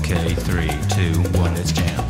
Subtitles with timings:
[0.00, 2.00] Okay, three, two, one, let's jam.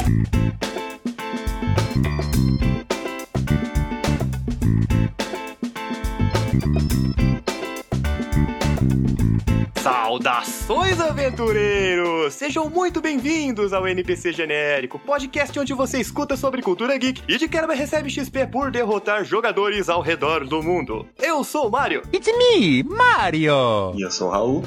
[9.83, 12.35] Saudações, aventureiros!
[12.35, 17.49] Sejam muito bem-vindos ao NPC Genérico, podcast onde você escuta sobre cultura geek e de
[17.49, 21.09] quebra recebe XP por derrotar jogadores ao redor do mundo.
[21.19, 22.03] Eu sou o Mario.
[22.13, 23.93] It's me, Mario!
[23.97, 24.65] E eu sou o Raul.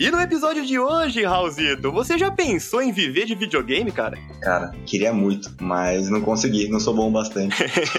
[0.00, 4.16] E no episódio de hoje, Raulzito, você já pensou em viver de videogame, cara?
[4.40, 7.56] Cara, queria muito, mas não consegui, não sou bom bastante.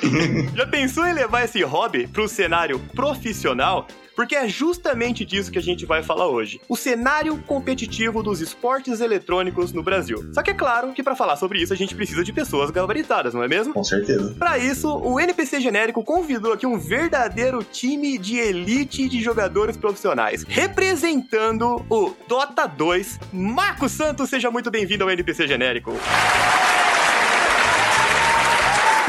[0.56, 3.86] já pensou em levar esse hobby pro cenário profissional?
[4.20, 6.60] Porque é justamente disso que a gente vai falar hoje.
[6.68, 10.30] O cenário competitivo dos esportes eletrônicos no Brasil.
[10.34, 13.34] Só que é claro que para falar sobre isso a gente precisa de pessoas gabaritadas,
[13.34, 13.74] não é mesmo?
[13.74, 14.36] Com certeza.
[14.38, 20.44] Para isso, o NPC Genérico convidou aqui um verdadeiro time de elite de jogadores profissionais,
[20.44, 23.22] representando o Dota 2.
[23.32, 25.94] Marco Santos, seja muito bem-vindo ao NPC Genérico.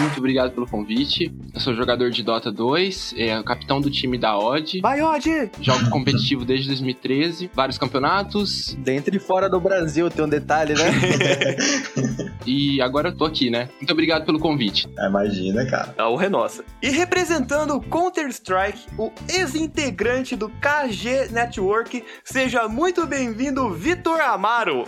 [0.01, 1.31] Muito obrigado pelo convite.
[1.53, 4.81] Eu sou jogador de Dota 2, é, capitão do time da Odd.
[4.81, 5.51] Vai, Odd!
[5.61, 8.75] Jogo competitivo desde 2013, vários campeonatos.
[8.79, 10.91] Dentro e fora do Brasil tem um detalhe, né?
[12.47, 13.69] e agora eu tô aqui, né?
[13.77, 14.89] Muito obrigado pelo convite.
[15.07, 15.95] Imagina, cara.
[15.99, 16.65] A honra é nossa.
[16.83, 24.87] E representando o Counter-Strike, o ex-integrante do KG Network, seja muito bem-vindo, Vitor Amaro.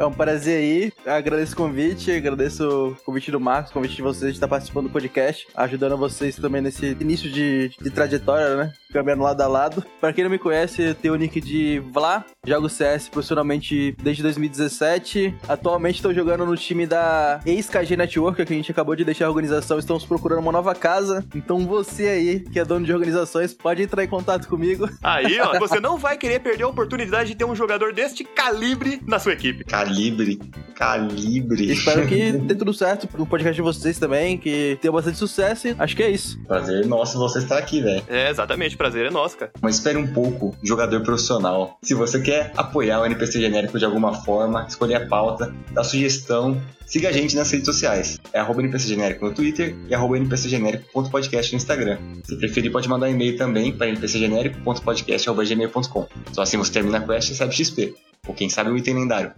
[0.00, 0.92] É um prazer aí.
[1.04, 4.86] Agradeço o convite, agradeço o convite do Marcos, o convite de vocês de estar participando
[4.86, 8.72] do podcast, ajudando vocês também nesse início de, de trajetória, né?
[8.90, 9.84] Caminhando lado a lado.
[10.00, 14.22] Pra quem não me conhece, eu tenho o nick de Vla, jogo CS profissionalmente desde
[14.22, 15.34] 2017.
[15.46, 19.28] Atualmente estou jogando no time da ex-KG Network, que a gente acabou de deixar a
[19.28, 19.78] organização.
[19.78, 21.22] Estamos procurando uma nova casa.
[21.34, 24.88] Então você aí, que é dono de organizações, pode entrar em contato comigo.
[25.02, 29.02] Aí, ó, você não vai querer perder a oportunidade de ter um jogador deste calibre
[29.06, 29.66] na sua equipe.
[29.90, 30.38] Calibre.
[30.74, 31.72] Calibre.
[31.72, 35.74] Espero que dê tudo certo no podcast de vocês também, que tenha bastante sucesso e
[35.78, 36.38] acho que é isso.
[36.46, 38.02] Prazer nosso você estar aqui, velho.
[38.08, 38.76] É, exatamente.
[38.76, 39.50] Prazer é nosso, cara.
[39.60, 41.76] Mas espere um pouco, jogador profissional.
[41.82, 46.60] Se você quer apoiar o NPC genérico de alguma forma, escolher a pauta, dar sugestão,
[46.86, 48.18] siga a gente nas redes sociais.
[48.32, 51.98] É arroba NPC Genérico no Twitter e arroba npcgenérico.podcast no Instagram.
[52.24, 56.06] Se preferir, pode mandar um e-mail também para npcgenérico.podcast.gmail.com.
[56.32, 57.94] Só assim você termina a quest e recebe XP.
[58.30, 59.32] Ou quem sabe um item lendário.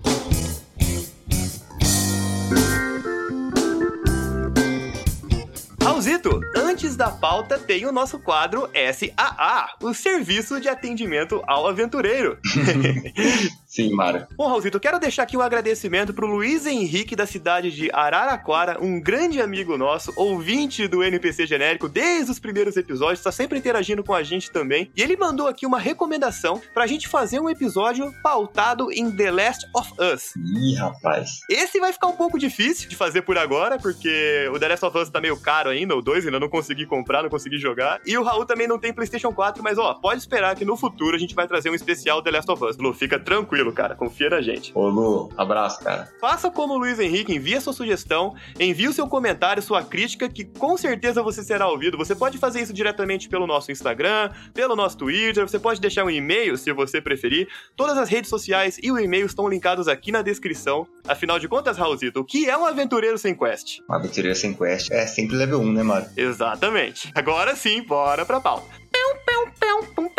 [5.82, 12.36] Raulzito, antes da pauta tem o nosso quadro SAA, o Serviço de Atendimento ao Aventureiro.
[13.72, 14.28] Sim, Mara.
[14.36, 19.00] Bom, Raulzito, quero deixar aqui um agradecimento pro Luiz Henrique da cidade de Araraquara, um
[19.00, 24.12] grande amigo nosso, ouvinte do NPC Genérico desde os primeiros episódios, está sempre interagindo com
[24.12, 24.90] a gente também.
[24.94, 29.66] E ele mandou aqui uma recomendação pra gente fazer um episódio pautado em The Last
[29.74, 30.34] of Us.
[30.36, 31.40] Ih, rapaz.
[31.48, 34.98] Esse vai ficar um pouco difícil de fazer por agora, porque o The Last of
[34.98, 38.02] Us tá meio caro ainda, o 2 ainda não consegui comprar, não consegui jogar.
[38.04, 41.16] E o Raul também não tem PlayStation 4, mas ó, pode esperar que no futuro
[41.16, 42.76] a gente vai trazer um especial The Last of Us.
[42.76, 44.72] Lu, fica tranquilo, cara, confia na gente.
[44.74, 46.10] Ô, Lu, abraço, cara.
[46.18, 50.26] Faça como o Luiz Henrique, envie a sua sugestão, envie o seu comentário, sua crítica,
[50.26, 51.98] que com certeza você será ouvido.
[51.98, 56.10] Você pode fazer isso diretamente pelo nosso Instagram, pelo nosso Twitter, você pode deixar um
[56.10, 57.46] e-mail se você preferir.
[57.76, 60.86] Todas as redes sociais e o e-mail estão linkados aqui na descrição.
[61.06, 63.80] Afinal de contas, Raulzito, o que é um aventureiro sem quest?
[63.90, 66.10] Um aventureiro sem quest é sempre level 1, né, Mara?
[66.16, 67.10] Exatamente.
[67.14, 68.66] Agora sim, bora pra pauta.
[68.90, 70.11] Pão, pão, pão, pão, pão.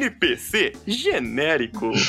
[0.00, 1.90] NPC genérico.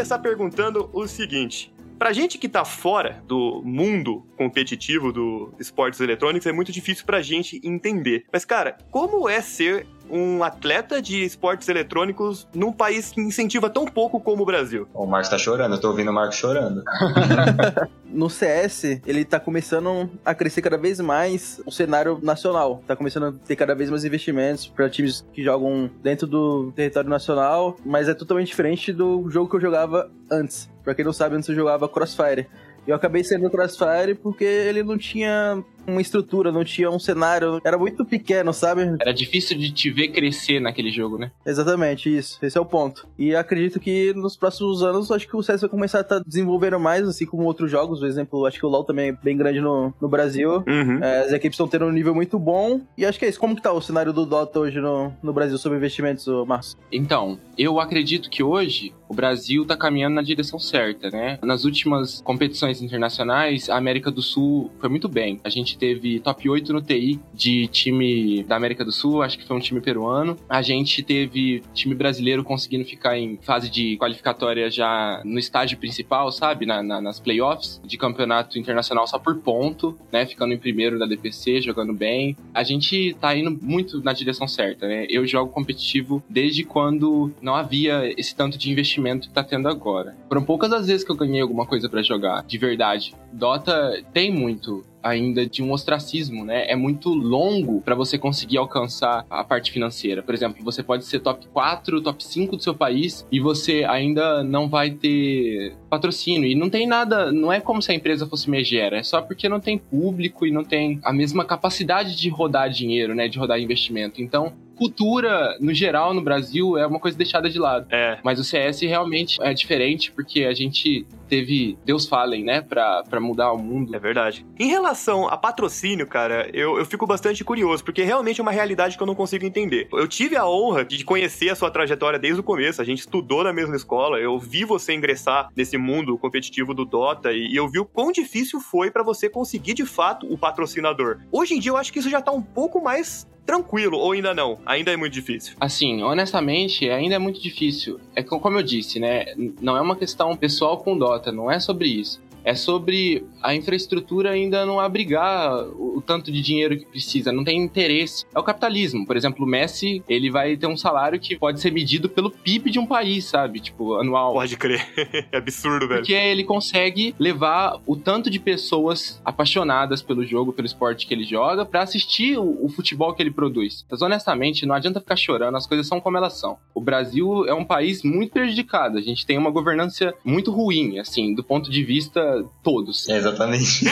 [0.00, 1.72] Começar perguntando o seguinte.
[1.96, 7.20] Pra gente que tá fora do mundo competitivo do esportes eletrônicos, é muito difícil pra
[7.20, 8.24] gente entender.
[8.32, 13.84] Mas, cara, como é ser um atleta de esportes eletrônicos num país que incentiva tão
[13.84, 14.88] pouco como o Brasil?
[14.92, 16.82] O Marcos tá chorando, eu tô ouvindo o Marcos chorando.
[18.12, 22.82] No CS, ele tá começando a crescer cada vez mais o cenário nacional.
[22.84, 27.08] Tá começando a ter cada vez mais investimentos para times que jogam dentro do território
[27.08, 30.68] nacional, mas é totalmente diferente do jogo que eu jogava antes.
[30.82, 32.48] Pra quem não sabe, antes eu jogava Crossfire.
[32.86, 37.60] Eu acabei saindo do Crossfire porque ele não tinha uma estrutura, não tinha um cenário,
[37.64, 38.82] era muito pequeno, sabe?
[39.00, 41.30] Era difícil de te ver crescer naquele jogo, né?
[41.44, 42.38] Exatamente, isso.
[42.42, 43.06] Esse é o ponto.
[43.18, 46.78] E acredito que nos próximos anos, acho que o CS vai começar a estar desenvolvendo
[46.78, 48.00] mais, assim como outros jogos.
[48.00, 50.64] Por exemplo, acho que o LoL também é bem grande no, no Brasil.
[50.66, 51.02] Uhum.
[51.02, 52.80] É, as equipes estão tendo um nível muito bom.
[52.96, 53.40] E acho que é isso.
[53.40, 56.76] Como que tá o cenário do Dota hoje no, no Brasil sobre investimentos, Marcos?
[56.92, 61.38] Então, eu acredito que hoje o Brasil tá caminhando na direção certa, né?
[61.42, 65.40] Nas últimas competições internacionais, a América do Sul foi muito bem.
[65.42, 69.44] A gente teve top 8 no TI de time da América do Sul, acho que
[69.46, 70.36] foi um time peruano.
[70.48, 76.30] A gente teve time brasileiro conseguindo ficar em fase de qualificatória já no estágio principal,
[76.32, 76.66] sabe?
[76.66, 80.26] Na- na- nas playoffs de campeonato internacional só por ponto, né?
[80.26, 82.36] Ficando em primeiro da DPC, jogando bem.
[82.54, 85.06] A gente tá indo muito na direção certa, né?
[85.08, 90.16] Eu jogo competitivo desde quando não havia esse tanto de investimento que tá tendo agora.
[90.28, 93.14] Foram poucas as vezes que eu ganhei alguma coisa pra jogar, de verdade.
[93.32, 96.70] Dota tem muito ainda de um ostracismo, né?
[96.70, 100.22] É muito longo pra você conseguir alcançar a parte financeira.
[100.22, 104.42] Por exemplo, você pode ser top 4, top 5 do seu país e você ainda
[104.42, 106.48] não vai ter patrocínio.
[106.48, 109.48] E não tem nada, não é como se a empresa fosse megera, é só porque
[109.48, 113.28] não tem público e não tem a mesma capacidade de rodar dinheiro, né?
[113.28, 114.22] De rodar investimento.
[114.22, 117.86] Então, cultura, no geral, no Brasil, é uma coisa deixada de lado.
[117.90, 118.18] É.
[118.24, 122.60] Mas o CS realmente é diferente porque a gente teve Deus falem, né?
[122.60, 123.94] Pra, pra mudar o mundo.
[123.94, 124.44] É verdade.
[124.58, 128.96] Em relação a patrocínio, cara, eu, eu fico bastante curioso, porque realmente é uma realidade
[128.96, 129.88] que eu não consigo entender.
[129.92, 133.44] Eu tive a honra de conhecer a sua trajetória desde o começo, a gente estudou
[133.44, 137.68] na mesma escola, eu vi você ingressar nesse mundo competitivo do Dota e, e eu
[137.68, 141.18] vi o quão difícil foi pra você conseguir de fato o patrocinador.
[141.30, 144.32] Hoje em dia eu acho que isso já tá um pouco mais tranquilo, ou ainda
[144.32, 144.60] não?
[144.64, 145.56] Ainda é muito difícil.
[145.58, 147.98] Assim, honestamente, ainda é muito difícil.
[148.14, 149.24] É co- como eu disse, né?
[149.60, 152.20] Não é uma questão pessoal com Dota, não é sobre isso.
[152.44, 157.62] É sobre a infraestrutura ainda não abrigar o, tanto de dinheiro que precisa, não tem
[157.62, 158.24] interesse.
[158.34, 159.06] É o capitalismo.
[159.06, 162.70] Por exemplo, o Messi, ele vai ter um salário que pode ser medido pelo PIB
[162.70, 163.60] de um país, sabe?
[163.60, 164.32] Tipo, anual.
[164.32, 164.86] Pode crer.
[165.32, 166.00] é absurdo, velho.
[166.00, 171.24] Porque ele consegue levar o tanto de pessoas apaixonadas pelo jogo, pelo esporte que ele
[171.24, 173.84] joga, pra assistir o, o futebol que ele produz.
[173.90, 176.58] Mas honestamente, não adianta ficar chorando, as coisas são como elas são.
[176.74, 181.34] O Brasil é um país muito prejudicado, a gente tem uma governança muito ruim, assim,
[181.34, 182.29] do ponto de vista
[182.62, 183.08] todos.
[183.08, 183.86] É, exatamente.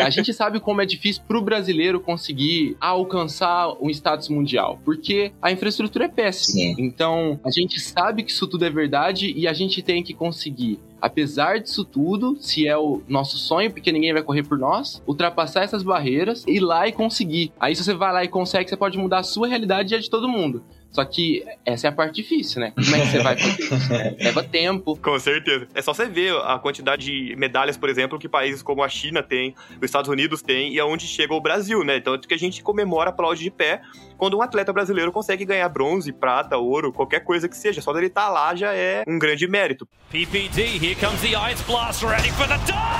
[0.00, 5.50] A gente sabe como é difícil pro brasileiro conseguir alcançar um status mundial, porque a
[5.50, 6.74] infraestrutura é péssima.
[6.74, 6.74] Sim.
[6.78, 10.78] Então, a gente sabe que isso tudo é verdade e a gente tem que conseguir,
[11.00, 15.64] apesar disso tudo, se é o nosso sonho, porque ninguém vai correr por nós, ultrapassar
[15.64, 17.52] essas barreiras, ir lá e conseguir.
[17.58, 20.00] Aí, se você vai lá e consegue, você pode mudar a sua realidade e a
[20.00, 20.62] de todo mundo.
[20.94, 22.72] Só que essa é a parte difícil, né?
[22.72, 23.92] Como é que você vai fazer isso?
[24.22, 24.96] Leva tempo.
[25.02, 25.66] Com certeza.
[25.74, 29.20] É só você ver a quantidade de medalhas, por exemplo, que países como a China
[29.20, 31.98] tem, os Estados Unidos tem e aonde chega o Brasil, né?
[31.98, 33.82] Tanto que a gente comemora, aplaude de pé
[34.16, 37.82] quando um atleta brasileiro consegue ganhar bronze, prata, ouro, qualquer coisa que seja.
[37.82, 39.88] Só dele estar lá já é um grande mérito.
[40.12, 42.94] PPD, here comes the Ice Blast, ready for the disaster!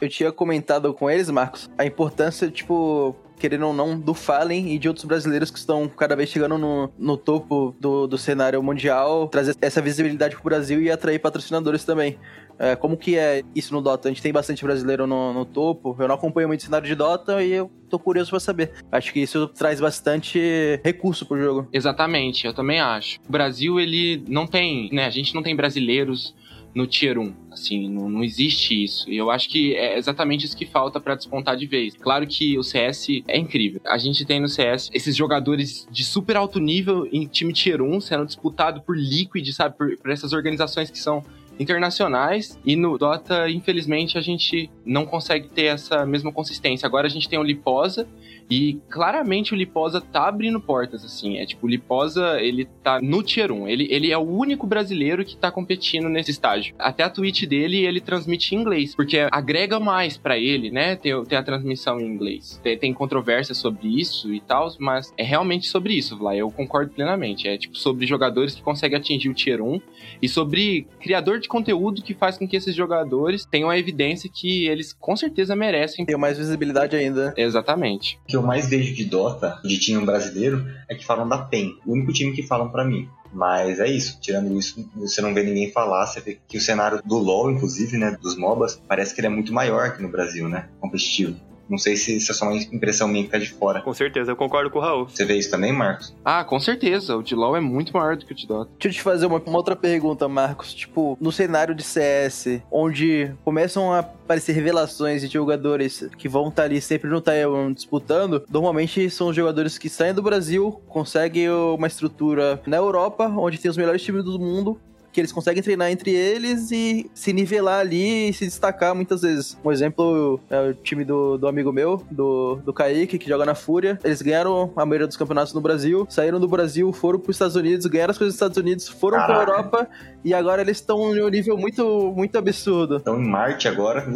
[0.00, 4.78] Eu tinha comentado com eles, Marcos, a importância, tipo, querendo ou não, do Fallen e
[4.78, 9.26] de outros brasileiros que estão cada vez chegando no, no topo do, do cenário mundial,
[9.26, 12.16] trazer essa visibilidade pro Brasil e atrair patrocinadores também.
[12.56, 14.08] É, como que é isso no Dota?
[14.08, 15.96] A gente tem bastante brasileiro no, no topo.
[15.98, 18.70] Eu não acompanho muito o cenário de Dota e eu tô curioso pra saber.
[18.92, 21.66] Acho que isso traz bastante recurso pro jogo.
[21.72, 23.18] Exatamente, eu também acho.
[23.28, 25.06] O Brasil, ele não tem, né?
[25.06, 26.32] A gente não tem brasileiros
[26.74, 29.10] no Tier 1, assim, não, não existe isso.
[29.10, 31.94] E eu acho que é exatamente isso que falta pra despontar de vez.
[31.94, 33.80] Claro que o CS é incrível.
[33.86, 38.00] A gente tem no CS esses jogadores de super alto nível em time Tier 1
[38.00, 39.76] sendo disputado por Liquid, sabe?
[39.76, 41.22] Por, por essas organizações que são
[41.58, 46.86] internacionais e no Dota, infelizmente, a gente não consegue ter essa mesma consistência.
[46.86, 48.06] Agora a gente tem o Liposa
[48.50, 51.38] e claramente o Liposa tá abrindo portas, assim.
[51.38, 53.68] É tipo, o Liposa, ele tá no Tier 1.
[53.68, 56.74] Ele, ele é o único brasileiro que tá competindo nesse estágio.
[56.78, 60.96] Até a Twitch dele, ele transmite em inglês, porque agrega mais pra ele, né?
[60.96, 62.60] Ter, ter a transmissão em inglês.
[62.62, 66.36] Tem, tem controvérsia sobre isso e tal, mas é realmente sobre isso, Vlad.
[66.36, 67.48] Eu concordo plenamente.
[67.48, 69.80] É tipo sobre jogadores que conseguem atingir o Tier 1
[70.20, 74.66] e sobre criador de conteúdo que faz com que esses jogadores tenham a evidência que
[74.66, 76.06] eles com certeza merecem.
[76.06, 77.34] Tem mais visibilidade ainda.
[77.36, 78.18] Exatamente.
[78.24, 81.74] O que eu mais vejo de Dota, de time brasileiro, é que falam da PEN.
[81.84, 83.08] O único time que falam pra mim.
[83.32, 87.00] Mas é isso, tirando isso, você não vê ninguém falar, você vê que o cenário
[87.02, 90.50] do LoL, inclusive, né, dos MOBAs, parece que ele é muito maior que no Brasil,
[90.50, 91.34] né, competitivo.
[91.72, 93.80] Não sei se, se é só uma impressão minha que tá de fora.
[93.80, 95.08] Com certeza, eu concordo com o Raul.
[95.08, 96.14] Você vê isso também, Marcos?
[96.22, 97.16] Ah, com certeza.
[97.16, 98.70] O de LoL é muito maior do que o de Dota.
[98.78, 100.74] Deixa eu te fazer uma, uma outra pergunta, Marcos.
[100.74, 106.64] Tipo, no cenário de CS, onde começam a aparecer revelações de jogadores que vão estar
[106.64, 111.86] ali sempre no Taiwan disputando, normalmente são os jogadores que saem do Brasil, conseguem uma
[111.86, 114.78] estrutura na Europa, onde tem os melhores times do mundo,
[115.12, 119.58] que eles conseguem treinar entre eles e se nivelar ali e se destacar muitas vezes.
[119.64, 123.54] Um exemplo é o time do, do amigo meu, do, do Kaique, que joga na
[123.54, 123.98] Fúria.
[124.02, 127.56] Eles ganharam a maioria dos campeonatos no Brasil, saíram do Brasil, foram para os Estados
[127.56, 129.52] Unidos, ganharam as coisas dos Estados Unidos, foram para Caraca.
[129.52, 129.88] Europa
[130.24, 132.96] e agora eles estão em um nível muito, muito absurdo.
[132.96, 134.06] Estão em Marte agora.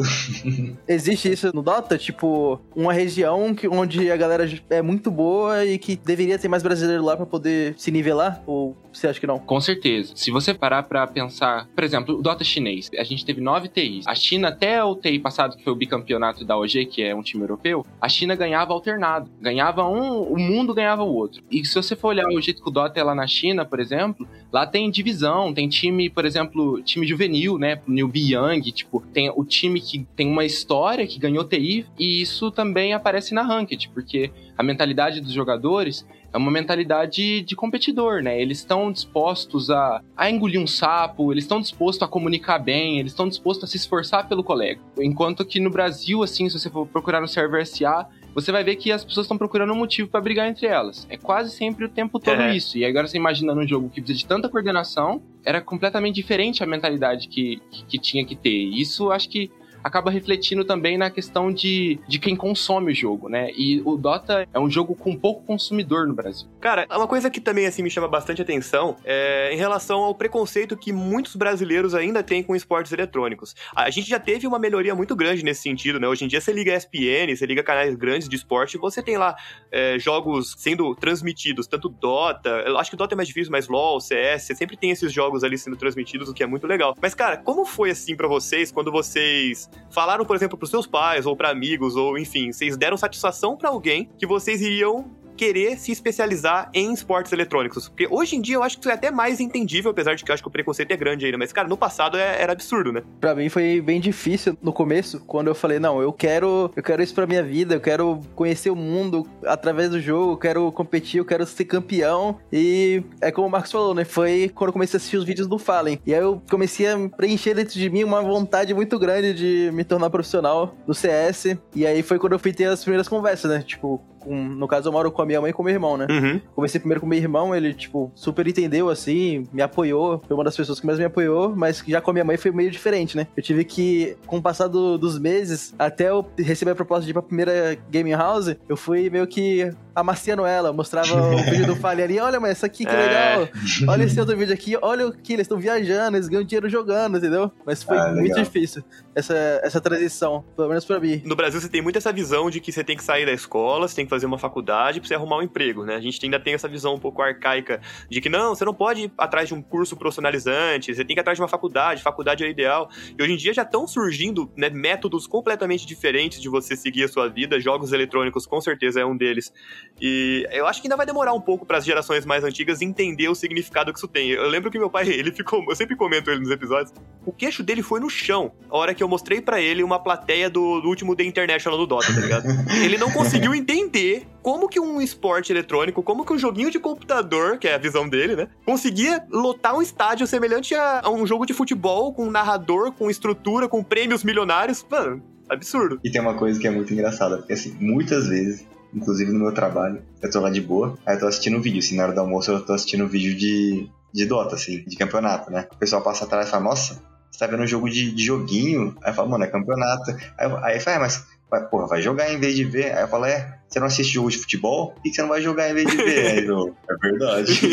[0.86, 1.98] Existe isso no Dota?
[1.98, 6.62] Tipo, uma região que, onde a galera é muito boa e que deveria ter mais
[6.62, 8.42] brasileiro lá para poder se nivelar?
[8.46, 9.38] Ou você acha que não?
[9.38, 10.12] Com certeza.
[10.14, 14.06] Se você parar pra pensar, por exemplo, o Dota chinês, a gente teve nove TIs.
[14.06, 17.22] A China, até o TI passado, que foi o bicampeonato da OG, que é um
[17.22, 19.30] time europeu, a China ganhava alternado.
[19.40, 21.42] Ganhava um, o mundo ganhava o outro.
[21.50, 23.80] E se você for olhar o jeito que o Dota é lá na China, por
[23.80, 27.80] exemplo, lá tem divisão, tem time, por exemplo, time juvenil, né?
[27.86, 32.50] Newbie Young, tipo, tem o time que tem uma história, que ganhou TI, e isso
[32.50, 38.40] também aparece na Ranked, porque a mentalidade dos jogadores é uma mentalidade de competidor, né?
[38.40, 43.12] Eles estão dispostos a, a engolir um sapo, eles estão dispostos a comunicar bem, eles
[43.12, 44.80] estão dispostos a se esforçar pelo colega.
[44.98, 48.76] Enquanto que no Brasil, assim, se você for procurar no server SA, você vai ver
[48.76, 51.06] que as pessoas estão procurando um motivo para brigar entre elas.
[51.08, 52.54] É quase sempre o tempo todo É.
[52.54, 52.76] isso.
[52.76, 56.66] E agora você imagina num jogo que precisa de tanta coordenação, era completamente diferente a
[56.66, 58.50] mentalidade que, que, que tinha que ter.
[58.50, 59.50] E Isso acho que
[59.86, 63.50] acaba refletindo também na questão de, de quem consome o jogo, né?
[63.56, 66.48] E o Dota é um jogo com pouco consumidor no Brasil.
[66.60, 70.76] Cara, uma coisa que também assim me chama bastante atenção é em relação ao preconceito
[70.76, 73.54] que muitos brasileiros ainda têm com esportes eletrônicos.
[73.74, 76.08] A gente já teve uma melhoria muito grande nesse sentido, né?
[76.08, 79.36] Hoje em dia você liga ESPN, você liga canais grandes de esporte você tem lá
[79.70, 84.00] é, jogos sendo transmitidos, tanto Dota, eu acho que Dota é mais difícil, mas LoL,
[84.00, 86.96] CS, você sempre tem esses jogos ali sendo transmitidos, o que é muito legal.
[87.00, 91.26] Mas cara, como foi assim pra vocês quando vocês falaram, por exemplo, pros seus pais
[91.26, 95.92] ou pra amigos ou enfim, vocês deram satisfação pra alguém que vocês iriam querer se
[95.92, 97.88] especializar em esportes eletrônicos.
[97.88, 100.30] Porque hoje em dia eu acho que isso é até mais entendível, apesar de que
[100.30, 101.38] eu acho que o preconceito é grande ainda.
[101.38, 103.02] Mas, cara, no passado é- era absurdo, né?
[103.20, 107.02] Pra mim foi bem difícil no começo, quando eu falei, não, eu quero, eu quero
[107.02, 111.18] isso pra minha vida, eu quero conhecer o mundo através do jogo, eu quero competir,
[111.18, 112.38] eu quero ser campeão.
[112.52, 114.04] E é como o Marcos falou, né?
[114.04, 116.00] Foi quando eu comecei a assistir os vídeos do Fallen.
[116.06, 119.84] E aí eu comecei a preencher dentro de mim uma vontade muito grande de me
[119.84, 121.56] tornar profissional do CS.
[121.74, 123.62] E aí foi quando eu fui ter as primeiras conversas, né?
[123.66, 125.96] Tipo, com- no caso eu moro com a minha mãe e com o meu irmão,
[125.96, 126.06] né?
[126.10, 126.40] Uhum.
[126.54, 130.22] Comecei primeiro com meu irmão, ele, tipo, super entendeu, assim, me apoiou.
[130.26, 132.50] Foi uma das pessoas que mais me apoiou, mas já com a minha mãe foi
[132.50, 133.26] meio diferente, né?
[133.36, 137.10] Eu tive que, com o passar do- dos meses, até eu receber a proposta de
[137.10, 141.74] ir pra primeira gaming house, eu fui meio que amaciando ela, mostrava o vídeo do
[141.74, 142.96] Falha ali, olha, mas essa aqui que É.
[142.96, 143.48] legal.
[143.88, 147.16] Olha esse outro vídeo aqui, olha o que eles estão viajando, eles ganham dinheiro jogando,
[147.18, 147.50] entendeu?
[147.64, 148.44] Mas foi Ah, muito legal.
[148.44, 148.84] difícil
[149.14, 151.22] essa, essa transição, pelo menos pra mim.
[151.24, 153.88] No Brasil você tem muito essa visão de que você tem que sair da escola,
[153.88, 155.94] você tem que fazer uma faculdade pra você arrumar um emprego, né?
[155.96, 159.02] A gente ainda tem essa visão um pouco arcaica de que não, você não pode
[159.04, 162.44] ir atrás de um curso profissionalizante, você tem que ir atrás de uma faculdade, faculdade
[162.44, 162.88] é o ideal.
[163.18, 167.08] E hoje em dia já estão surgindo né, métodos completamente diferentes de você seguir a
[167.08, 169.52] sua vida, jogos eletrônicos com certeza é um deles.
[170.00, 173.28] E eu acho que ainda vai demorar um pouco para as gerações mais antigas entender
[173.28, 174.30] o significado que isso tem.
[174.30, 176.92] Eu lembro que meu pai, ele ficou, eu sempre comento ele nos episódios,
[177.24, 180.50] o queixo dele foi no chão a hora que eu mostrei pra ele uma plateia
[180.50, 182.46] do, do último The International do Dota, tá ligado?
[182.84, 187.58] ele não conseguiu entender como que um esporte eletrônico, como que um joguinho de computador,
[187.58, 191.46] que é a visão dele, né, conseguia lotar um estádio semelhante a, a um jogo
[191.46, 194.86] de futebol com um narrador, com estrutura, com prêmios milionários.
[194.88, 195.98] Mano, absurdo.
[196.04, 199.52] E tem uma coisa que é muito engraçada, porque assim, muitas vezes, inclusive no meu
[199.52, 202.12] trabalho, eu tô lá de boa, aí eu tô assistindo um vídeo, assim, na hora
[202.12, 205.68] do almoço eu tô assistindo um vídeo de, de Dota, assim, de campeonato, né?
[205.72, 208.96] O pessoal passa atrás e fala, nossa, você tá vendo um jogo de, de joguinho?
[209.04, 210.10] Aí eu falo, mano, é campeonato.
[210.38, 212.92] Aí, eu- aí fala, é, mas, vai, porra, vai jogar em vez de ver?
[212.96, 214.92] Aí eu falo, é, você não assiste jogo de futebol?
[214.92, 216.26] Por que você não vai jogar em vez de ver?
[216.38, 217.52] Aí eu, é verdade.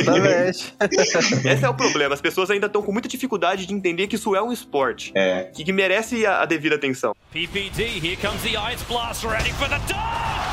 [0.00, 0.74] Exatamente.
[1.46, 2.14] Esse é o problema.
[2.14, 5.12] As pessoas ainda estão com muita dificuldade de entender que isso é um esporte.
[5.14, 7.14] É, Que, que merece a, a devida atenção.
[7.32, 10.49] PPD, here comes the Ice Blast, ready for the dog!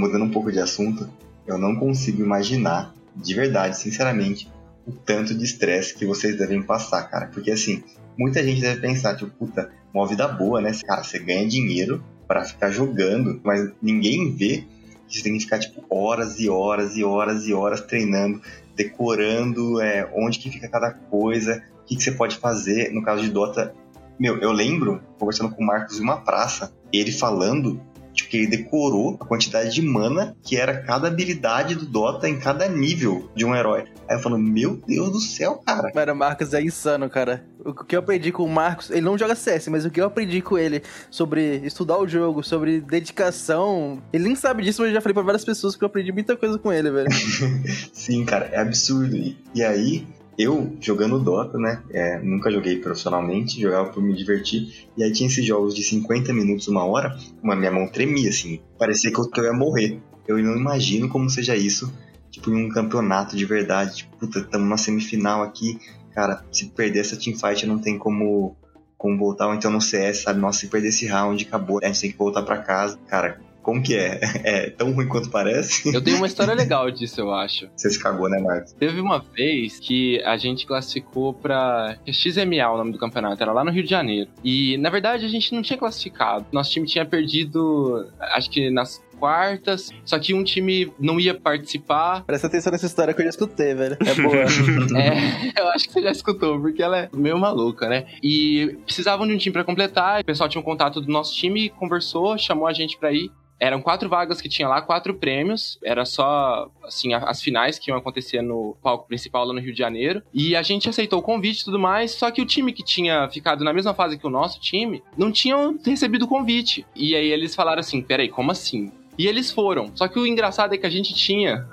[0.00, 1.08] Mudando um pouco de assunto,
[1.46, 4.50] eu não consigo imaginar, de verdade, sinceramente,
[4.86, 7.26] o tanto de estresse que vocês devem passar, cara.
[7.26, 7.82] Porque assim,
[8.16, 10.72] muita gente deve pensar, tipo, puta, uma vida boa, né?
[10.84, 14.64] Cara, você ganha dinheiro pra ficar jogando, mas ninguém vê
[15.08, 18.40] que você tem que ficar, tipo, horas e horas e horas e horas treinando,
[18.76, 22.92] decorando é, onde que fica cada coisa, o que, que você pode fazer.
[22.92, 23.74] No caso de Dota,
[24.18, 27.80] Meu, eu lembro, conversando com o Marcos em uma praça, ele falando
[28.28, 32.68] que ele decorou a quantidade de mana que era cada habilidade do Dota em cada
[32.68, 33.84] nível de um herói.
[34.08, 35.90] Aí eu falo, meu Deus do céu, cara.
[35.94, 37.44] Mano, o Marcos é insano, cara.
[37.64, 40.06] O que eu aprendi com o Marcos, ele não joga CS, mas o que eu
[40.06, 44.94] aprendi com ele sobre estudar o jogo, sobre dedicação, ele nem sabe disso, mas eu
[44.94, 47.08] já falei pra várias pessoas que eu aprendi muita coisa com ele, velho.
[47.92, 49.16] Sim, cara, é absurdo.
[49.54, 50.06] E aí,
[50.40, 51.82] eu jogando Dota, né?
[51.90, 54.88] é, nunca joguei profissionalmente, jogava por me divertir.
[54.96, 58.60] E aí tinha esses jogos de 50 minutos, uma hora, uma minha mão tremia, assim.
[58.78, 60.00] Parecia que eu, que eu ia morrer.
[60.26, 61.92] Eu não imagino como seja isso,
[62.30, 63.96] tipo, em um campeonato de verdade.
[63.96, 65.78] Tipo, puta, estamos na semifinal aqui.
[66.14, 68.56] Cara, se perder essa teamfight não tem como,
[68.96, 69.48] como voltar.
[69.48, 70.40] Ou então no CS, sabe?
[70.40, 71.80] Nossa, se perder esse round, acabou.
[71.82, 72.98] A gente tem que voltar pra casa.
[73.08, 74.20] Cara, como que é?
[74.42, 75.94] É tão ruim quanto parece?
[75.94, 77.68] Eu tenho uma história legal disso, eu acho.
[77.76, 78.72] Você se cagou, né, Marcos?
[78.72, 83.64] Teve uma vez que a gente classificou pra XMA, o nome do campeonato, era lá
[83.64, 84.30] no Rio de Janeiro.
[84.42, 86.46] E, na verdade, a gente não tinha classificado.
[86.52, 92.24] Nosso time tinha perdido, acho que nas quartas, só que um time não ia participar.
[92.24, 93.96] Presta atenção nessa história que eu já escutei, velho.
[94.00, 94.40] É boa.
[94.96, 98.06] É, eu acho que você já escutou, porque ela é meio maluca, né?
[98.22, 101.68] E precisavam de um time pra completar, o pessoal tinha um contato do nosso time,
[101.68, 103.30] conversou, chamou a gente pra ir.
[103.60, 105.78] Eram quatro vagas que tinha lá, quatro prêmios.
[105.84, 109.78] Era só, assim, as finais que iam acontecer no palco principal lá no Rio de
[109.78, 110.22] Janeiro.
[110.32, 112.12] E a gente aceitou o convite e tudo mais.
[112.12, 115.30] Só que o time que tinha ficado na mesma fase que o nosso time não
[115.30, 116.86] tinham recebido o convite.
[116.96, 118.90] E aí eles falaram assim: peraí, como assim?
[119.18, 119.94] E eles foram.
[119.94, 121.68] Só que o engraçado é que a gente tinha.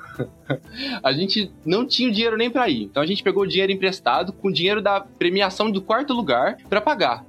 [1.04, 2.84] A gente não tinha o dinheiro nem pra ir.
[2.84, 6.58] Então a gente pegou o dinheiro emprestado com o dinheiro da premiação do quarto lugar
[6.70, 7.24] pra pagar.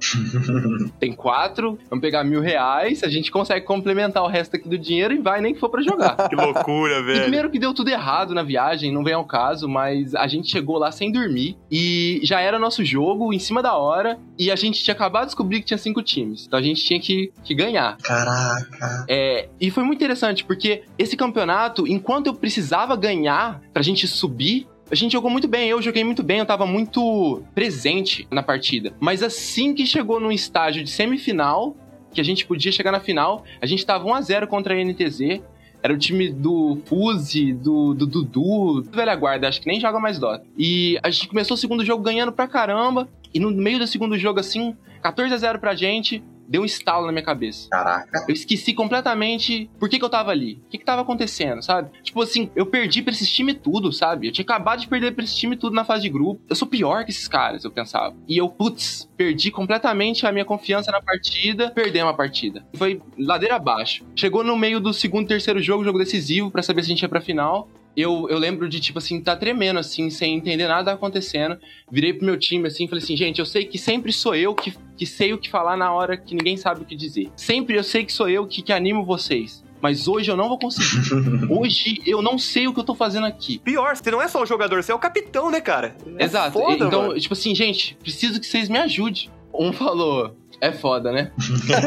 [0.99, 5.13] Tem quatro, vamos pegar mil reais, a gente consegue complementar o resto aqui do dinheiro
[5.13, 6.15] e vai nem que for pra jogar.
[6.29, 7.21] Que loucura, E velho.
[7.23, 10.77] primeiro que deu tudo errado na viagem, não vem ao caso, mas a gente chegou
[10.77, 14.83] lá sem dormir e já era nosso jogo em cima da hora e a gente
[14.83, 16.45] tinha acabado de descobrir que tinha cinco times.
[16.45, 17.97] Então a gente tinha que, que ganhar.
[17.97, 19.05] Caraca.
[19.07, 24.67] É, e foi muito interessante, porque esse campeonato, enquanto eu precisava ganhar pra gente subir,
[24.91, 28.93] a gente jogou muito bem, eu joguei muito bem, eu tava muito presente na partida.
[28.99, 31.75] Mas assim que chegou num estágio de semifinal,
[32.11, 35.41] que a gente podia chegar na final, a gente tava 1x0 contra a NTZ.
[35.81, 39.97] Era o time do Fuse, do, do Dudu, do Velha Guarda, acho que nem joga
[39.99, 40.45] mais Dota.
[40.57, 43.07] E a gente começou o segundo jogo ganhando pra caramba.
[43.33, 47.05] E no meio do segundo jogo, assim, 14 a 0 pra gente, deu um estalo
[47.05, 47.69] na minha cabeça.
[47.69, 48.25] Caraca.
[48.27, 50.59] Eu esqueci completamente por que, que eu tava ali.
[50.65, 51.91] O que, que tava acontecendo, sabe?
[52.01, 54.27] Tipo assim, eu perdi pra esses time tudo, sabe?
[54.27, 56.41] Eu tinha acabado de perder pra esse time tudo na fase de grupo.
[56.49, 58.15] Eu sou pior que esses caras, eu pensava.
[58.27, 62.65] E eu, putz, perdi completamente a minha confiança na partida, perdemos a partida.
[62.73, 64.03] Foi ladeira abaixo.
[64.15, 67.09] Chegou no meio do segundo, terceiro jogo, jogo decisivo, pra saber se a gente ia
[67.09, 67.69] pra final.
[67.99, 71.57] Eu, eu lembro de, tipo assim, tá tremendo, assim, sem entender nada acontecendo.
[71.91, 74.55] Virei pro meu time, assim, e falei assim, gente, eu sei que sempre sou eu
[74.55, 77.29] que, que sei o que falar na hora que ninguém sabe o que dizer.
[77.35, 79.63] Sempre eu sei que sou eu que, que animo vocês.
[79.81, 81.13] Mas hoje eu não vou conseguir.
[81.49, 83.59] Hoje eu não sei o que eu tô fazendo aqui.
[83.59, 85.95] Pior, você não é só o jogador, você é o capitão, né, cara?
[86.17, 86.51] É Exato.
[86.51, 87.19] Foda, então, mano.
[87.19, 89.29] tipo assim, gente, preciso que vocês me ajudem.
[89.53, 91.31] Um falou, é foda, né?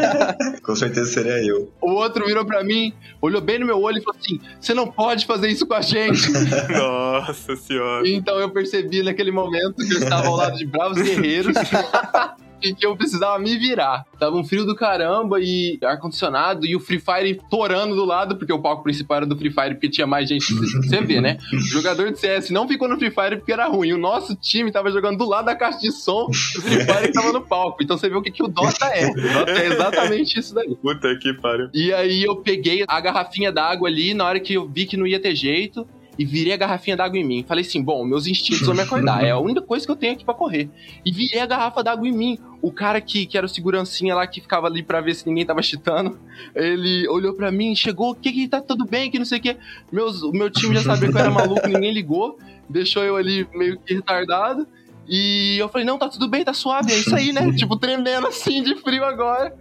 [0.62, 1.70] Com certeza seria eu.
[1.80, 4.86] O outro virou pra mim, olhou bem no meu olho e falou assim: você não
[4.90, 6.30] pode fazer isso com a gente.
[6.72, 8.08] Nossa senhora.
[8.08, 11.54] Então eu percebi naquele momento que eu estava ao lado de bravos guerreiros
[12.62, 14.04] e que eu precisava me virar.
[14.18, 18.52] Tava um frio do caramba e ar-condicionado e o Free Fire torando do lado, porque
[18.52, 20.52] o palco principal era do Free Fire, porque tinha mais gente.
[20.52, 21.38] Você vê, né?
[21.52, 23.92] O jogador de CS não ficou no Free Fire porque era ruim.
[23.92, 27.12] O nosso time tava jogando do lado da caixa de som do Free Fire que
[27.12, 27.82] tava no palco.
[27.82, 29.06] Então você vê o que, que o Dota é.
[29.06, 30.74] O Dota é exatamente isso daí.
[30.76, 31.68] Puta que pariu.
[31.74, 35.06] E aí eu peguei a garrafinha d'água ali, na hora que eu vi que não
[35.06, 35.86] ia ter jeito,
[36.18, 37.44] e virei a garrafinha d'água em mim.
[37.46, 40.12] Falei assim, bom, meus instintos vão me acordar, é a única coisa que eu tenho
[40.12, 40.68] aqui pra correr.
[41.04, 42.38] E virei a garrafa d'água em mim.
[42.60, 45.44] O cara que, que era o segurancinha lá, que ficava ali pra ver se ninguém
[45.44, 46.18] tava chitando,
[46.54, 49.42] ele olhou pra mim, chegou, o que que tá tudo bem, que não sei o
[49.42, 49.56] que.
[49.90, 53.46] Meus, o meu time já sabia que eu era maluco, ninguém ligou, deixou eu ali
[53.54, 54.66] meio que retardado.
[55.08, 57.52] E eu falei, não, tá tudo bem, tá suave, é isso aí, né?
[57.52, 59.52] tipo, tremendo assim de frio agora.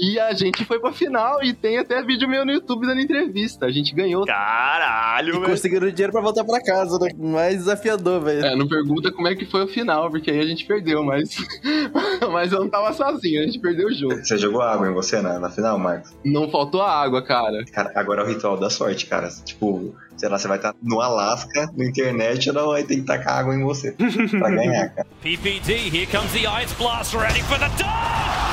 [0.00, 3.66] E a gente foi pra final e tem até vídeo meu no YouTube dando entrevista.
[3.66, 4.24] A gente ganhou.
[4.24, 5.50] Caralho, velho.
[5.50, 7.10] conseguiram dinheiro pra voltar pra casa, né?
[7.18, 8.46] Mais desafiador, velho.
[8.46, 11.36] É, não pergunta como é que foi o final, porque aí a gente perdeu, mas.
[12.32, 14.24] mas eu não tava sozinho, a gente perdeu o jogo.
[14.24, 16.12] Você jogou água em você na, na final, Marcos?
[16.24, 17.62] Não faltou água, cara.
[17.70, 19.28] Cara, agora é o ritual da sorte, cara.
[19.44, 23.02] Tipo, sei lá, você vai estar no Alasca, na internet, e não vai ter que
[23.02, 25.06] tacar água em você pra ganhar, cara.
[25.22, 28.49] PPD, here comes the Ice Blast, ready for the dog!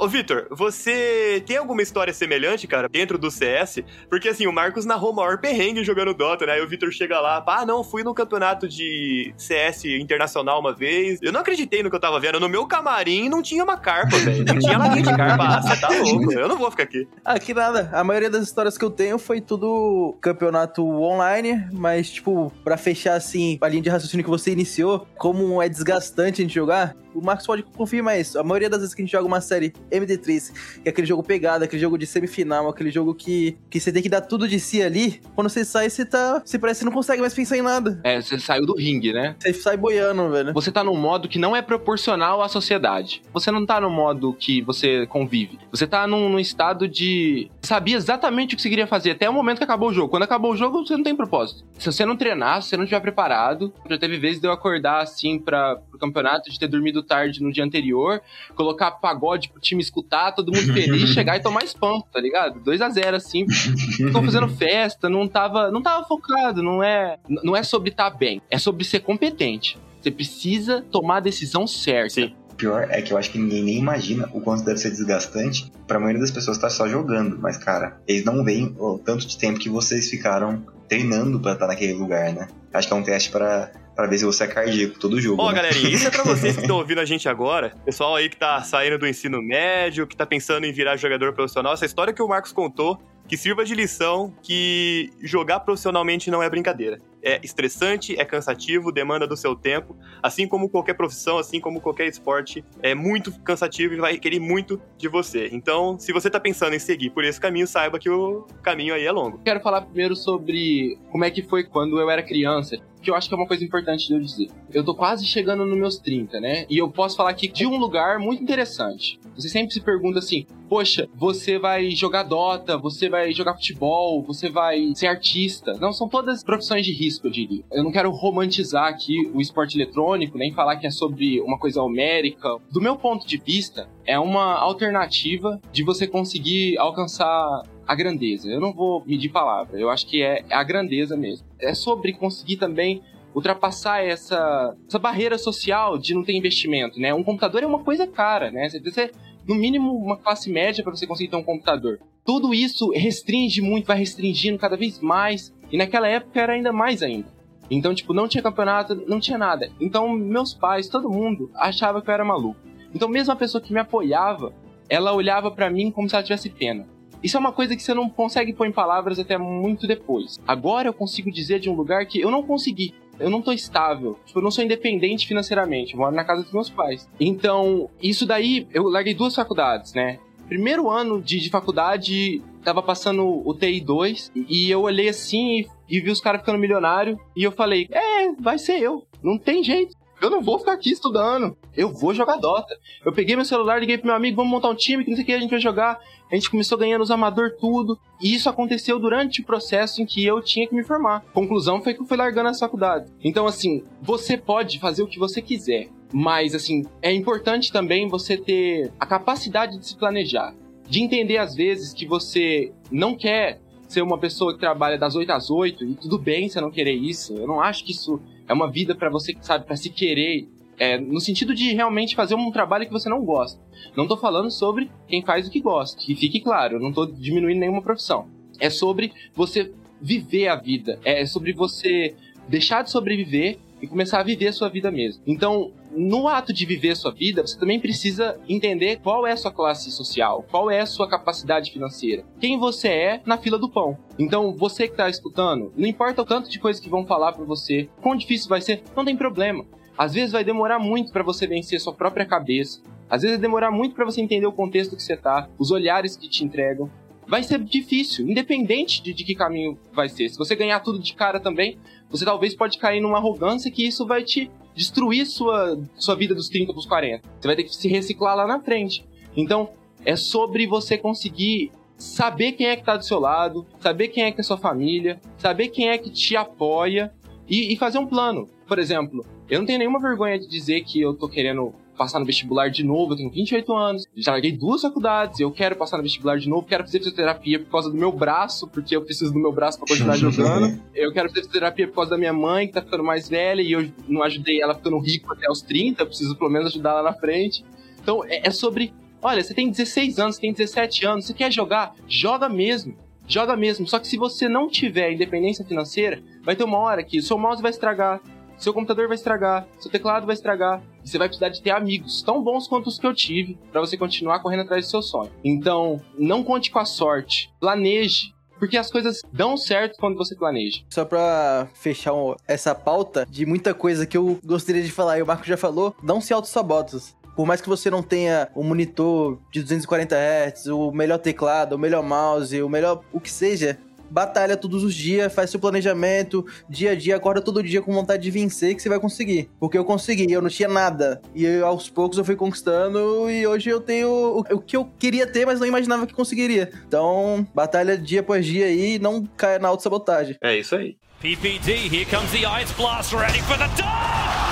[0.00, 3.84] Ô, Vitor, você tem alguma história semelhante, cara, dentro do CS?
[4.08, 6.52] Porque, assim, o Marcos narrou o maior perrengue jogando Dota, né?
[6.52, 11.18] Aí o Vitor chega lá, ah, não, fui no campeonato de CS internacional uma vez.
[11.20, 12.40] Eu não acreditei no que eu tava vendo.
[12.40, 14.42] No meu camarim não tinha uma carpa, velho.
[14.42, 15.44] Não tinha latinha de carpa.
[15.44, 16.32] Ah, você tá louco.
[16.32, 17.06] Eu não vou ficar aqui.
[17.22, 17.90] Ah, que nada.
[17.92, 23.16] A maioria das histórias que eu tenho foi tudo campeonato online, mas, tipo, pra fechar,
[23.16, 27.20] assim, a linha de raciocínio que você iniciou, como é desgastante a gente jogar, o
[27.20, 28.38] Marcos pode confirmar isso.
[28.38, 31.22] A maioria das vezes que a gente joga uma série MD3, que é aquele jogo
[31.22, 34.58] pegado, aquele jogo de semifinal, aquele jogo que, que você tem que dar tudo de
[34.58, 36.42] si ali, quando você sai, você tá.
[36.44, 38.00] Você parece que não consegue mais pensar em nada.
[38.04, 39.36] É, você saiu do ringue, né?
[39.38, 40.52] Você sai boiando, velho.
[40.52, 43.22] Você tá num modo que não é proporcional à sociedade.
[43.32, 45.58] Você não tá no modo que você convive.
[45.70, 47.50] Você tá num, num estado de.
[47.62, 50.08] Sabia exatamente o que você queria fazer até o momento que acabou o jogo.
[50.08, 51.64] Quando acabou o jogo, você não tem propósito.
[51.78, 55.02] Se você não treinar, se você não estiver preparado, já teve vezes de eu acordar
[55.02, 58.20] assim para pro campeonato, de ter dormido tarde no dia anterior,
[58.54, 62.60] colocar pagode pro time escutar, todo mundo feliz, chegar e tomar spam, tá ligado?
[62.60, 63.48] 2 a 0 assim.
[63.48, 68.16] Ficou fazendo festa, não tava, não tava focado, não é, não é sobre estar tá
[68.16, 69.78] bem, é sobre ser competente.
[70.00, 72.10] Você precisa tomar a decisão certa.
[72.10, 72.34] Sim.
[72.52, 75.70] O pior é que eu acho que ninguém nem imagina o quanto deve ser desgastante
[75.86, 77.38] pra maioria das pessoas estar só jogando.
[77.38, 81.66] Mas, cara, eles não veem o tanto de tempo que vocês ficaram treinando pra estar
[81.66, 82.48] naquele lugar, né?
[82.72, 85.42] Acho que é um teste pra, pra ver se você é cardíaco todo jogo.
[85.42, 85.56] Ó, né?
[85.56, 87.74] galerinha, isso é pra vocês que estão ouvindo a gente agora.
[87.84, 91.74] Pessoal aí que tá saindo do ensino médio, que tá pensando em virar jogador profissional.
[91.74, 96.50] Essa história que o Marcos contou, que sirva de lição que jogar profissionalmente não é
[96.50, 96.98] brincadeira.
[97.22, 99.96] É estressante, é cansativo, demanda do seu tempo.
[100.22, 104.80] Assim como qualquer profissão, assim como qualquer esporte, é muito cansativo e vai requerer muito
[104.96, 105.48] de você.
[105.52, 109.04] Então, se você tá pensando em seguir por esse caminho, saiba que o caminho aí
[109.04, 109.38] é longo.
[109.44, 113.28] Quero falar primeiro sobre como é que foi quando eu era criança, que eu acho
[113.28, 114.50] que é uma coisa importante de eu dizer.
[114.72, 116.66] Eu tô quase chegando nos meus 30, né?
[116.68, 119.18] E eu posso falar aqui de um lugar muito interessante.
[119.34, 124.48] Você sempre se pergunta assim: poxa, você vai jogar Dota, você vai jogar futebol, você
[124.48, 125.72] vai ser artista.
[125.80, 127.64] Não, são todas profissões de risco, eu diria.
[127.72, 131.82] Eu não quero romantizar aqui o esporte eletrônico, nem falar que é sobre uma coisa
[131.82, 132.48] homérica.
[132.70, 138.48] Do meu ponto de vista, é uma alternativa de você conseguir alcançar a grandeza.
[138.48, 141.44] Eu não vou medir palavra, eu acho que é a grandeza mesmo.
[141.58, 143.02] É sobre conseguir também
[143.34, 147.12] ultrapassar essa, essa barreira social de não ter investimento, né?
[147.12, 148.68] Um computador é uma coisa cara, né?
[148.68, 149.10] Você precisa,
[149.44, 151.98] no mínimo, uma classe média para você conseguir ter um computador.
[152.24, 157.02] Tudo isso restringe muito, vai restringindo cada vez mais, e naquela época era ainda mais
[157.02, 157.26] ainda.
[157.68, 159.68] Então, tipo, não tinha campeonato, não tinha nada.
[159.80, 162.60] Então, meus pais, todo mundo, achava que eu era maluco.
[162.94, 164.52] Então, mesmo a pessoa que me apoiava,
[164.88, 166.86] ela olhava para mim como se ela tivesse pena.
[167.22, 170.38] Isso é uma coisa que você não consegue pôr em palavras até muito depois.
[170.46, 172.94] Agora eu consigo dizer de um lugar que eu não consegui.
[173.18, 174.18] Eu não tô estável.
[174.24, 175.94] Tipo, eu não sou independente financeiramente.
[175.94, 177.08] Moro na casa dos meus pais.
[177.20, 180.18] Então, isso daí, eu larguei duas faculdades, né?
[180.48, 185.68] Primeiro ano de, de faculdade, tava passando o TI 2 e eu olhei assim e,
[185.88, 189.06] e vi os caras ficando milionário e eu falei, é, vai ser eu.
[189.22, 189.94] Não tem jeito.
[190.20, 191.56] Eu não vou ficar aqui estudando.
[191.74, 192.74] Eu vou jogar Dota.
[193.04, 195.22] Eu peguei meu celular, liguei pro meu amigo, vamos montar um time, que não sei
[195.22, 195.98] o que a gente vai jogar.
[196.30, 197.98] A gente começou ganhando os amador tudo.
[198.22, 201.24] E isso aconteceu durante o processo em que eu tinha que me formar.
[201.32, 203.10] Conclusão foi que eu fui largando a faculdade.
[203.22, 205.88] Então, assim, você pode fazer o que você quiser.
[206.12, 210.54] Mas, assim, é importante também você ter a capacidade de se planejar.
[210.88, 215.30] De entender, às vezes, que você não quer ser uma pessoa que trabalha das 8
[215.32, 217.34] às 8 e tudo bem você não querer isso.
[217.34, 220.48] Eu não acho que isso é uma vida para você, sabe, para se querer,
[220.80, 223.60] é, no sentido de realmente fazer um trabalho que você não gosta.
[223.94, 227.04] Não tô falando sobre quem faz o que gosta, que fique claro, eu não tô
[227.04, 228.26] diminuindo nenhuma profissão.
[228.58, 232.14] É sobre você viver a vida, é sobre você
[232.48, 235.22] deixar de sobreviver e começar a viver a sua vida mesmo.
[235.26, 239.36] Então, no ato de viver a sua vida, você também precisa entender qual é a
[239.36, 243.68] sua classe social, qual é a sua capacidade financeira, quem você é na fila do
[243.68, 243.98] pão.
[244.18, 247.44] Então, você que está escutando, não importa o tanto de coisas que vão falar para
[247.44, 249.64] você, quão difícil vai ser, não tem problema.
[250.00, 252.80] Às vezes vai demorar muito para você vencer sua própria cabeça.
[253.06, 256.16] Às vezes vai demorar muito para você entender o contexto que você tá, os olhares
[256.16, 256.90] que te entregam.
[257.26, 260.30] Vai ser difícil, independente de, de que caminho vai ser.
[260.30, 261.76] Se você ganhar tudo de cara também,
[262.08, 266.48] você talvez pode cair numa arrogância que isso vai te destruir sua, sua vida dos
[266.48, 267.22] 30 pros 40.
[267.38, 269.04] Você vai ter que se reciclar lá na frente.
[269.36, 269.68] Então,
[270.02, 274.32] é sobre você conseguir saber quem é que tá do seu lado, saber quem é
[274.32, 277.12] que é sua família, saber quem é que te apoia
[277.50, 278.48] e, e fazer um plano.
[278.66, 282.24] Por exemplo, eu não tenho nenhuma vergonha de dizer que eu tô querendo passar no
[282.24, 286.02] vestibular de novo, eu tenho 28 anos, já larguei duas faculdades, eu quero passar no
[286.02, 289.38] vestibular de novo, quero fazer fisioterapia por causa do meu braço, porque eu preciso do
[289.38, 290.80] meu braço para continuar jogando.
[290.94, 293.72] Eu quero fazer fisioterapia por causa da minha mãe, que tá ficando mais velha, e
[293.72, 297.02] eu não ajudei ela ficando rico até os 30, eu preciso pelo menos ajudar ela
[297.02, 297.62] na frente.
[298.00, 301.52] Então, é, é sobre Olha, você tem 16 anos, você tem 17 anos, você quer
[301.52, 301.94] jogar?
[302.08, 302.96] Joga mesmo.
[303.30, 303.86] Joga mesmo.
[303.86, 307.38] Só que se você não tiver independência financeira, vai ter uma hora que o seu
[307.38, 308.20] mouse vai estragar,
[308.58, 312.22] seu computador vai estragar, seu teclado vai estragar, e você vai precisar de ter amigos
[312.22, 315.30] tão bons quanto os que eu tive para você continuar correndo atrás do seu sonho.
[315.44, 320.82] Então, não conte com a sorte, planeje, porque as coisas dão certo quando você planeja.
[320.90, 322.12] Só pra fechar
[322.46, 325.94] essa pauta de muita coisa que eu gostaria de falar, e o Marco já falou,
[326.02, 327.16] não se auto-sabotas.
[327.36, 331.78] Por mais que você não tenha um monitor de 240 Hz, o melhor teclado, o
[331.78, 333.78] melhor mouse, o melhor o que seja,
[334.10, 338.22] batalha todos os dias, faz seu planejamento, dia a dia, acorda todo dia com vontade
[338.22, 339.48] de vencer que você vai conseguir.
[339.58, 341.22] Porque eu consegui, eu não tinha nada.
[341.34, 344.84] E eu, aos poucos eu fui conquistando e hoje eu tenho o, o que eu
[344.98, 346.70] queria ter, mas não imaginava que conseguiria.
[346.86, 350.36] Então, batalha dia após dia aí e não caia na autossabotagem.
[350.42, 350.96] É isso aí.
[351.20, 354.49] PPD, here comes the Ice Blast, ready for the dome!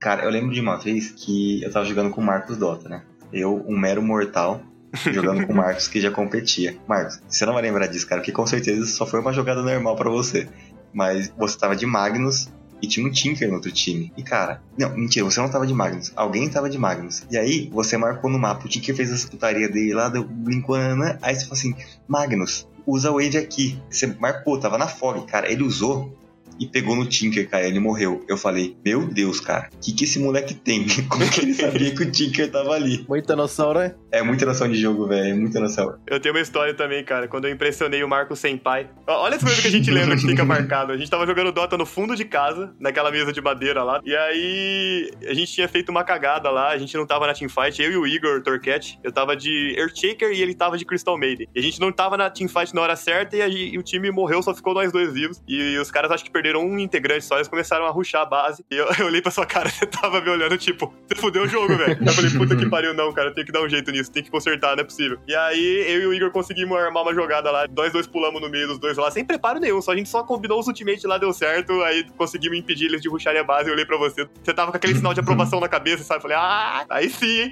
[0.00, 3.02] Cara, eu lembro de uma vez que eu tava jogando com o Marcos Dota, né?
[3.32, 4.62] Eu, um mero mortal,
[5.12, 6.76] jogando com o Marcos que já competia.
[6.86, 9.96] Marcos, você não vai lembrar disso, cara, porque com certeza só foi uma jogada normal
[9.96, 10.48] pra você.
[10.92, 12.48] Mas você tava de Magnus
[12.80, 14.12] e tinha um Tinker no outro time.
[14.16, 16.12] E cara, não, mentira, você não tava de Magnus.
[16.14, 17.24] Alguém tava de Magnus.
[17.28, 21.18] E aí, você marcou no mapa, o Tinker fez essa putaria dele lá, deu brincando,
[21.20, 21.74] aí você falou assim:
[22.06, 23.82] Magnus, usa o Wave aqui.
[23.90, 25.50] Você marcou, tava na fog, cara.
[25.50, 26.16] Ele usou
[26.58, 27.66] e pegou no Tinker, cara.
[27.66, 28.24] Ele morreu.
[28.28, 30.86] Eu falei, meu Deus, cara, o que, que esse moleque tem?
[31.08, 33.04] Como que ele sabia que o Tinker tava ali?
[33.08, 33.94] Muita noção, né?
[34.10, 35.30] É muita noção de jogo, velho.
[35.30, 35.98] É muita noção.
[36.06, 38.88] Eu tenho uma história também, cara, quando eu impressionei o Marco Senpai.
[39.06, 40.92] Olha as coisas que a gente lembra que fica marcado.
[40.92, 44.00] A gente tava jogando Dota no fundo de casa, naquela mesa de madeira lá.
[44.04, 47.80] E aí, a gente tinha feito uma cagada lá, a gente não tava na teamfight.
[47.82, 51.48] Eu e o Igor Torquete, eu tava de Earthshaker e ele tava de Crystal Maiden.
[51.54, 54.10] E a gente não tava na teamfight na hora certa e, a- e o time
[54.10, 55.40] morreu, só ficou nós dois vivos.
[55.48, 58.64] E os caras acho que perderam um integrante só, eles começaram a rushar a base.
[58.70, 61.48] E eu, eu olhei pra sua cara, você tava me olhando, tipo, você fudeu o
[61.48, 61.98] jogo, velho.
[62.04, 64.30] Eu falei, puta que pariu, não, cara, tem que dar um jeito nisso, tem que
[64.30, 65.18] consertar, não é possível.
[65.26, 68.48] E aí, eu e o Igor conseguimos armar uma jogada lá, nós dois pulamos no
[68.48, 71.18] meio dos dois lá, sem preparo nenhum, só a gente só combinou os ultimates lá,
[71.18, 74.54] deu certo, aí conseguimos impedir eles de rusharem a base, eu olhei pra você, você
[74.54, 76.18] tava com aquele sinal de aprovação na cabeça, sabe?
[76.18, 77.50] Eu falei, ah, aí sim, hein?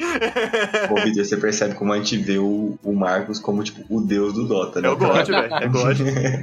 [0.91, 4.33] Ô, Vitor, você percebe como a gente vê o, o Marcos como, tipo, o deus
[4.33, 4.89] do Dota, né?
[4.89, 6.01] É o God, velho, é God.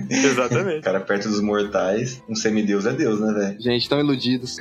[0.09, 0.81] Exatamente.
[0.81, 3.61] cara perto dos mortais, um semideus é deus, né, velho?
[3.61, 4.57] Gente, tão iludidos.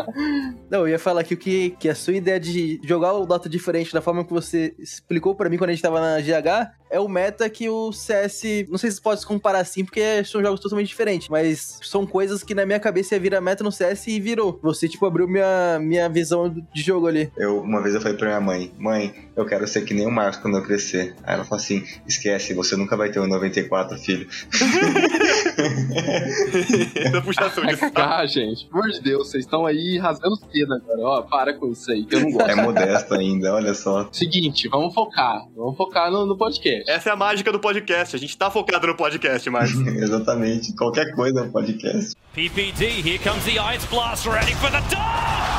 [0.70, 3.92] Não, eu ia falar aqui que, que a sua ideia de jogar o Dota diferente
[3.92, 7.08] da forma que você explicou pra mim quando a gente tava na GH é o
[7.08, 8.42] meta que o CS.
[8.68, 12.42] Não sei se pode se comparar assim, porque são jogos totalmente diferentes, mas são coisas
[12.42, 14.58] que na minha cabeça ia virar meta no CS e virou.
[14.62, 17.30] Você, tipo, abriu minha, minha visão de jogo ali.
[17.38, 20.10] Eu, uma vez eu falei pra minha mãe, mãe, eu quero ser que nem o
[20.10, 21.14] Marcos quando eu crescer.
[21.22, 24.26] Aí ela falou assim, esquece, você nunca vai ter um 94, filho.
[26.96, 28.00] Essa puxação de saco.
[28.00, 31.00] Ah, gente, pelo amor de Deus, vocês estão aí rasgando cedo agora.
[31.00, 32.50] Ó, para com isso aí, que eu não gosto.
[32.50, 34.08] É modesto ainda, olha só.
[34.12, 35.42] Seguinte, vamos focar.
[35.56, 36.90] Vamos focar no, no podcast.
[36.90, 39.80] Essa é a mágica do podcast, a gente tá focado no podcast, Marcos.
[39.86, 42.14] Exatamente, qualquer coisa no podcast.
[42.34, 45.49] PPD, here comes the Ice Blast, ready for the dome!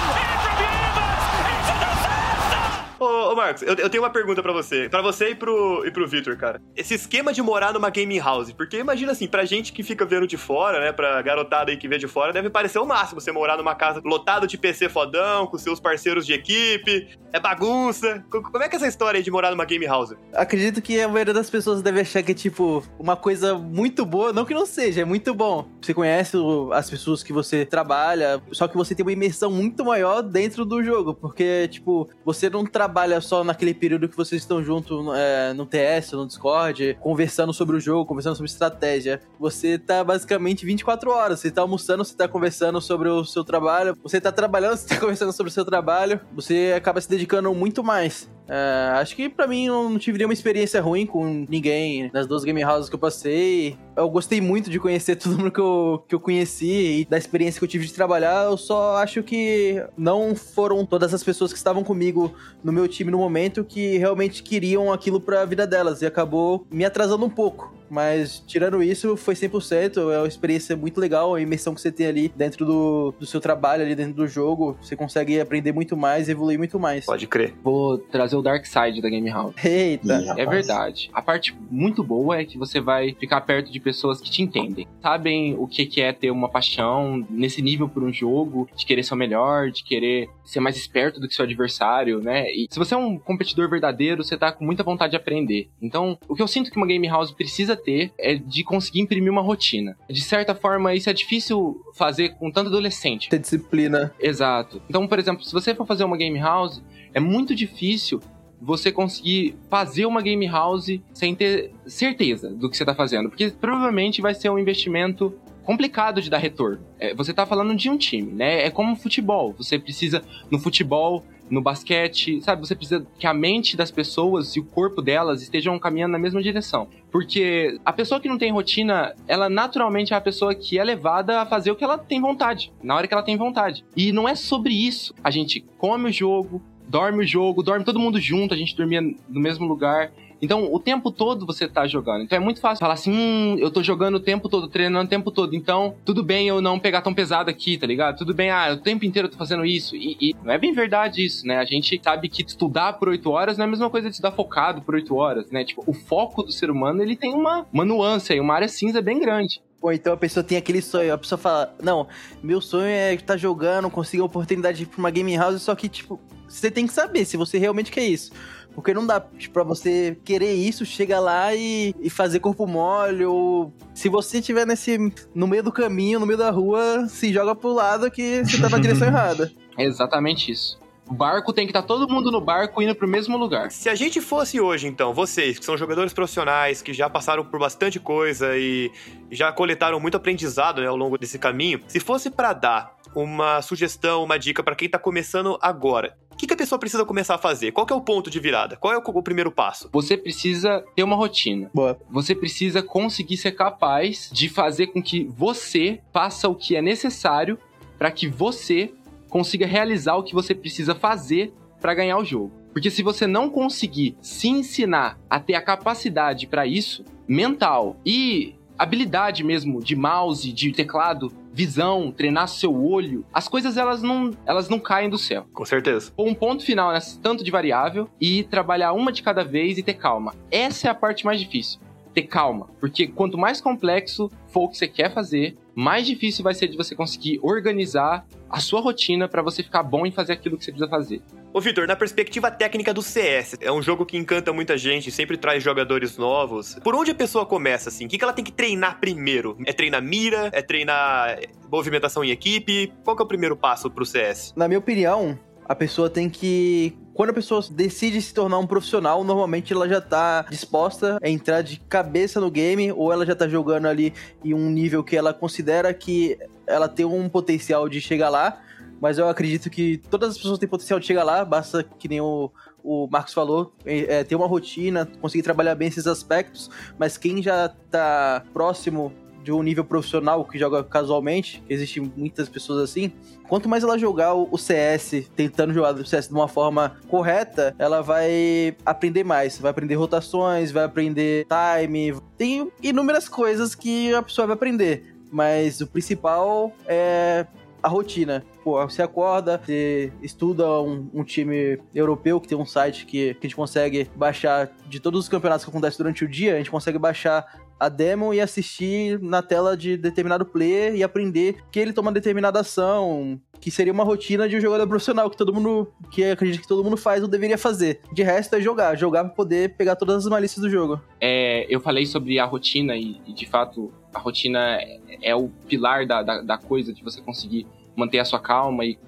[3.02, 4.88] Ô, ô, Marcos, eu, eu tenho uma pergunta pra você.
[4.88, 6.62] Pra você e pro, e pro Victor, cara.
[6.76, 10.28] Esse esquema de morar numa gaming house, porque imagina assim, pra gente que fica vendo
[10.28, 13.32] de fora, né, pra garotada aí que vê de fora, deve parecer o máximo você
[13.32, 18.24] morar numa casa lotada de PC fodão, com seus parceiros de equipe, é bagunça.
[18.30, 20.14] Co- Como é que é essa história aí de morar numa game house?
[20.32, 24.32] Acredito que a maioria das pessoas deve achar que é, tipo, uma coisa muito boa.
[24.32, 25.68] Não que não seja, é muito bom.
[25.82, 26.38] Você conhece
[26.74, 30.84] as pessoas que você trabalha, só que você tem uma imersão muito maior dentro do
[30.84, 31.16] jogo.
[31.16, 32.91] Porque, tipo, você não trabalha
[33.22, 37.80] só naquele período que vocês estão juntos é, no TS, no Discord, conversando sobre o
[37.80, 39.22] jogo, conversando sobre estratégia.
[39.40, 41.40] Você tá basicamente 24 horas.
[41.40, 43.98] Você tá almoçando, você tá conversando sobre o seu trabalho.
[44.04, 46.20] Você tá trabalhando, você tá conversando sobre o seu trabalho.
[46.34, 48.30] Você acaba se dedicando muito mais.
[48.48, 52.64] É, acho que pra mim não tive nenhuma experiência ruim com ninguém nas duas game
[52.66, 53.78] houses que eu passei.
[54.02, 57.60] Eu gostei muito de conhecer todo mundo que eu, que eu conheci e da experiência
[57.60, 58.46] que eu tive de trabalhar.
[58.46, 62.34] Eu só acho que não foram todas as pessoas que estavam comigo
[62.64, 66.86] no meu time no momento que realmente queriam aquilo pra vida delas e acabou me
[66.86, 67.82] atrasando um pouco.
[67.92, 69.98] Mas, tirando isso, foi 100%.
[70.14, 73.42] É uma experiência muito legal, a imersão que você tem ali dentro do, do seu
[73.42, 74.78] trabalho, ali dentro do jogo.
[74.82, 77.06] Você consegue aprender muito mais, evoluir muito mais.
[77.06, 77.54] Pode crer.
[77.62, 79.54] Vou trazer o Dark Side da Game House.
[79.62, 80.22] Eita.
[80.22, 80.40] Ih.
[80.40, 81.10] É verdade.
[81.14, 83.91] A parte muito boa é que você vai ficar perto de pessoas
[84.22, 84.88] que te entendem.
[85.02, 89.04] Sabem o que que é ter uma paixão nesse nível por um jogo, de querer
[89.04, 92.52] ser o melhor, de querer ser mais esperto do que seu adversário, né?
[92.52, 95.70] E se você é um competidor verdadeiro, você tá com muita vontade de aprender.
[95.82, 99.32] Então, o que eu sinto que uma game house precisa ter é de conseguir imprimir
[99.32, 99.98] uma rotina.
[100.10, 103.30] De certa forma, isso é difícil fazer com tanto adolescente.
[103.30, 104.14] Ter disciplina.
[104.20, 104.82] Exato.
[104.90, 106.82] Então, por exemplo, se você for fazer uma game house,
[107.14, 108.22] é muito difícil
[108.62, 113.50] você conseguir fazer uma game house sem ter certeza do que você está fazendo, porque
[113.50, 116.80] provavelmente vai ser um investimento complicado de dar retorno.
[117.00, 118.66] É, você está falando de um time, né?
[118.66, 119.54] É como futebol.
[119.58, 122.66] Você precisa no futebol, no basquete, sabe?
[122.66, 126.42] Você precisa que a mente das pessoas e o corpo delas estejam caminhando na mesma
[126.42, 126.88] direção.
[127.12, 131.42] Porque a pessoa que não tem rotina, ela naturalmente é a pessoa que é levada
[131.42, 133.84] a fazer o que ela tem vontade, na hora que ela tem vontade.
[133.96, 135.14] E não é sobre isso.
[135.24, 136.62] A gente come o jogo,
[136.92, 140.12] dorme o jogo, dorme todo mundo junto, a gente dormia no mesmo lugar.
[140.42, 142.24] Então, o tempo todo você tá jogando.
[142.24, 145.10] Então é muito fácil falar assim: hum, eu tô jogando o tempo todo, treinando o
[145.10, 145.56] tempo todo.
[145.56, 148.18] Então, tudo bem eu não pegar tão pesado aqui, tá ligado?
[148.18, 149.96] Tudo bem, ah, o tempo inteiro eu tô fazendo isso.
[149.96, 151.58] E, e não é bem verdade isso, né?
[151.58, 154.32] A gente sabe que estudar por oito horas não é a mesma coisa de estudar
[154.32, 155.64] focado por oito horas, né?
[155.64, 159.00] Tipo, o foco do ser humano, ele tem uma, uma nuance aí, uma área cinza
[159.00, 159.62] bem grande.
[159.82, 162.08] Ou então a pessoa tem aquele sonho, a pessoa fala, não,
[162.44, 165.74] meu sonho é estar jogando, conseguir a oportunidade de ir pra uma game house, só
[165.74, 168.32] que, tipo, você tem que saber se você realmente quer isso.
[168.74, 173.26] Porque não dá tipo, pra você querer isso, chega lá e, e fazer corpo mole,
[173.26, 174.98] ou se você estiver nesse,
[175.36, 178.70] no meio do caminho, no meio da rua, se joga pro lado que você tá
[178.70, 179.52] na direção errada.
[179.78, 180.80] É exatamente isso.
[181.12, 183.70] O barco tem que estar todo mundo no barco indo pro mesmo lugar.
[183.70, 187.60] Se a gente fosse hoje, então, vocês que são jogadores profissionais, que já passaram por
[187.60, 188.90] bastante coisa e
[189.30, 194.24] já coletaram muito aprendizado né, ao longo desse caminho, se fosse pra dar uma sugestão,
[194.24, 197.38] uma dica pra quem tá começando agora, o que, que a pessoa precisa começar a
[197.38, 197.74] fazer?
[197.74, 198.78] Qual que é o ponto de virada?
[198.78, 199.90] Qual é o, o primeiro passo?
[199.92, 201.70] Você precisa ter uma rotina.
[201.74, 202.00] Boa.
[202.10, 207.60] Você precisa conseguir ser capaz de fazer com que você faça o que é necessário
[208.00, 208.94] para que você
[209.32, 212.52] consiga realizar o que você precisa fazer para ganhar o jogo.
[212.72, 218.54] Porque se você não conseguir se ensinar a ter a capacidade para isso, mental e
[218.78, 224.70] habilidade mesmo de mouse, de teclado, visão, treinar seu olho, as coisas elas não, elas
[224.70, 225.46] não caem do céu.
[225.54, 226.12] Com certeza.
[226.16, 229.84] Pôr um ponto final nesse tanto de variável e trabalhar uma de cada vez e
[229.84, 230.36] ter calma.
[230.50, 231.80] Essa é a parte mais difícil.
[232.14, 236.54] Ter calma, porque quanto mais complexo for o que você quer fazer, mais difícil vai
[236.54, 240.58] ser de você conseguir organizar a sua rotina para você ficar bom em fazer aquilo
[240.58, 241.22] que você precisa fazer.
[241.54, 245.38] Ô, Vitor, na perspectiva técnica do CS, é um jogo que encanta muita gente, sempre
[245.38, 246.76] traz jogadores novos.
[246.84, 248.06] Por onde a pessoa começa, assim?
[248.06, 249.58] O que ela tem que treinar primeiro?
[249.66, 250.50] É treinar mira?
[250.52, 251.40] É treinar
[251.72, 252.92] movimentação em equipe?
[253.04, 254.54] Qual que é o primeiro passo pro CS?
[254.56, 255.40] Na minha opinião,
[255.72, 256.98] a pessoa tem que.
[257.14, 261.62] Quando a pessoa decide se tornar um profissional, normalmente ela já tá disposta a entrar
[261.62, 265.34] de cabeça no game, ou ela já tá jogando ali em um nível que ela
[265.34, 266.38] considera que
[266.72, 268.62] ela tem um potencial de chegar lá.
[269.00, 272.22] Mas eu acredito que todas as pessoas têm potencial de chegar lá, basta que nem
[272.22, 272.52] o,
[272.84, 277.70] o Marcos falou, é, ter uma rotina, conseguir trabalhar bem esses aspectos, mas quem já
[277.90, 279.12] tá próximo
[279.44, 283.12] de um nível profissional que joga casualmente, existem muitas pessoas assim,
[283.48, 288.02] quanto mais ela jogar o CS, tentando jogar o CS de uma forma correta, ela
[288.02, 289.58] vai aprender mais.
[289.60, 292.14] Vai aprender rotações, vai aprender time.
[292.38, 295.11] Tem inúmeras coisas que a pessoa vai aprender.
[295.32, 297.48] Mas o principal é
[297.82, 298.46] a rotina.
[298.64, 303.40] Pô, você acorda, você estuda um, um, time europeu que tem um site que, que
[303.40, 306.70] a gente consegue baixar de todos os campeonatos que acontecem durante o dia, a gente
[306.70, 311.92] consegue baixar a demo e assistir na tela de determinado player e aprender que ele
[311.92, 316.24] toma determinada ação, que seria uma rotina de um jogador profissional que todo mundo, que
[316.24, 318.00] acredita que todo mundo faz ou deveria fazer.
[318.14, 321.02] De resto é jogar, jogar para poder pegar todas as malícias do jogo.
[321.20, 325.50] É, eu falei sobre a rotina e, e de fato a rotina é, é o
[325.68, 327.66] pilar da, da, da, coisa de você conseguir
[327.96, 329.00] manter a sua calma e,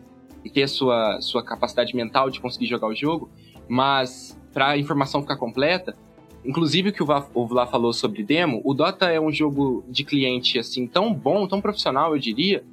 [0.43, 3.29] e ter a sua, sua capacidade mental de conseguir jogar o jogo,
[3.67, 5.95] mas para a informação ficar completa,
[6.45, 10.59] Inclusive o que o Vlad falou sobre demo, o Dota é um jogo de cliente
[10.59, 12.63] assim tão bom, tão profissional, eu diria,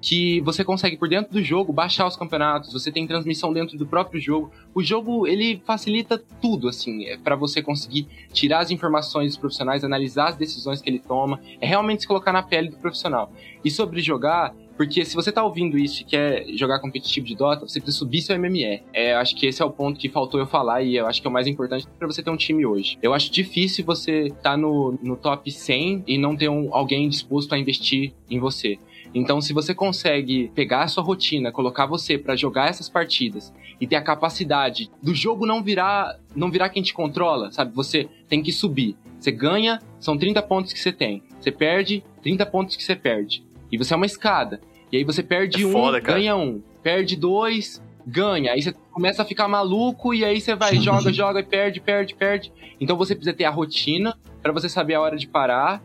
[0.00, 3.86] que você consegue por dentro do jogo baixar os campeonatos, você tem transmissão dentro do
[3.86, 4.50] próprio jogo.
[4.74, 9.84] O jogo ele facilita tudo assim, é para você conseguir tirar as informações dos profissionais,
[9.84, 13.32] analisar as decisões que ele toma, é realmente se colocar na pele do profissional.
[13.64, 17.66] E sobre jogar, porque se você tá ouvindo isso e quer jogar competitivo de Dota,
[17.66, 18.84] você precisa subir seu MME.
[18.92, 21.26] É, acho que esse é o ponto que faltou eu falar e eu acho que
[21.26, 22.96] é o mais importante para você ter um time hoje.
[23.02, 27.52] Eu acho difícil você tá no, no top 100 e não ter um, alguém disposto
[27.54, 28.78] a investir em você.
[29.12, 33.86] Então, se você consegue pegar a sua rotina, colocar você para jogar essas partidas e
[33.86, 37.74] ter a capacidade do jogo não virar, não virar quem te controla, sabe?
[37.74, 38.96] Você tem que subir.
[39.18, 41.22] Você ganha, são 30 pontos que você tem.
[41.40, 43.44] Você perde, 30 pontos que você perde.
[43.70, 44.60] E você é uma escada.
[44.92, 46.62] E aí você perde É um, foda, ganha um.
[46.82, 48.52] Perde dois, ganha.
[48.52, 52.14] Aí você começa a ficar maluco e aí você vai, joga, joga e perde, perde,
[52.14, 52.52] perde.
[52.80, 55.82] Então você precisa ter a rotina pra você saber a hora de parar.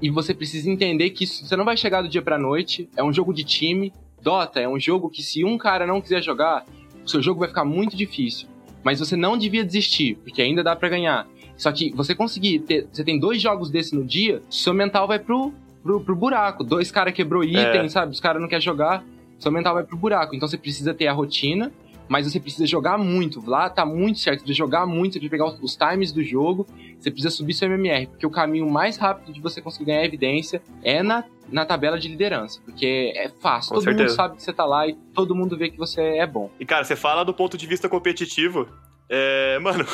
[0.00, 2.88] E você precisa entender que isso- você não vai chegar do dia pra noite.
[2.96, 3.92] É um jogo de time.
[4.22, 6.64] Dota é um jogo que se um cara não quiser jogar,
[7.04, 8.48] o seu jogo vai ficar muito difícil.
[8.82, 11.26] Mas você não devia desistir, porque ainda dá pra ganhar.
[11.56, 12.86] Só que você conseguir ter.
[12.92, 15.52] Você tem dois jogos desse no dia, seu mental vai pro,
[15.86, 16.64] pro, pro buraco.
[16.64, 17.88] Dois caras quebrou item, É.
[17.88, 18.12] sabe?
[18.12, 19.04] Os caras não querem jogar,
[19.38, 20.34] seu mental vai pro buraco.
[20.34, 21.72] Então você precisa ter a rotina,
[22.08, 23.42] mas você precisa jogar muito.
[23.48, 26.66] Lá tá muito certo, você precisa jogar muito, você precisa pegar os, times do jogo,
[26.98, 30.60] você precisa subir seu MMR, porque o caminho mais rápido de você conseguir ganhar evidência
[30.82, 32.60] é na, na tabela de liderança.
[32.64, 34.16] Porque é fácil, Com todo mundo certeza.
[34.16, 36.50] sabe que você tá lá e todo mundo vê que você é bom.
[36.58, 38.68] E, cara, você fala do ponto de vista competitivo.
[39.08, 39.84] É, mano,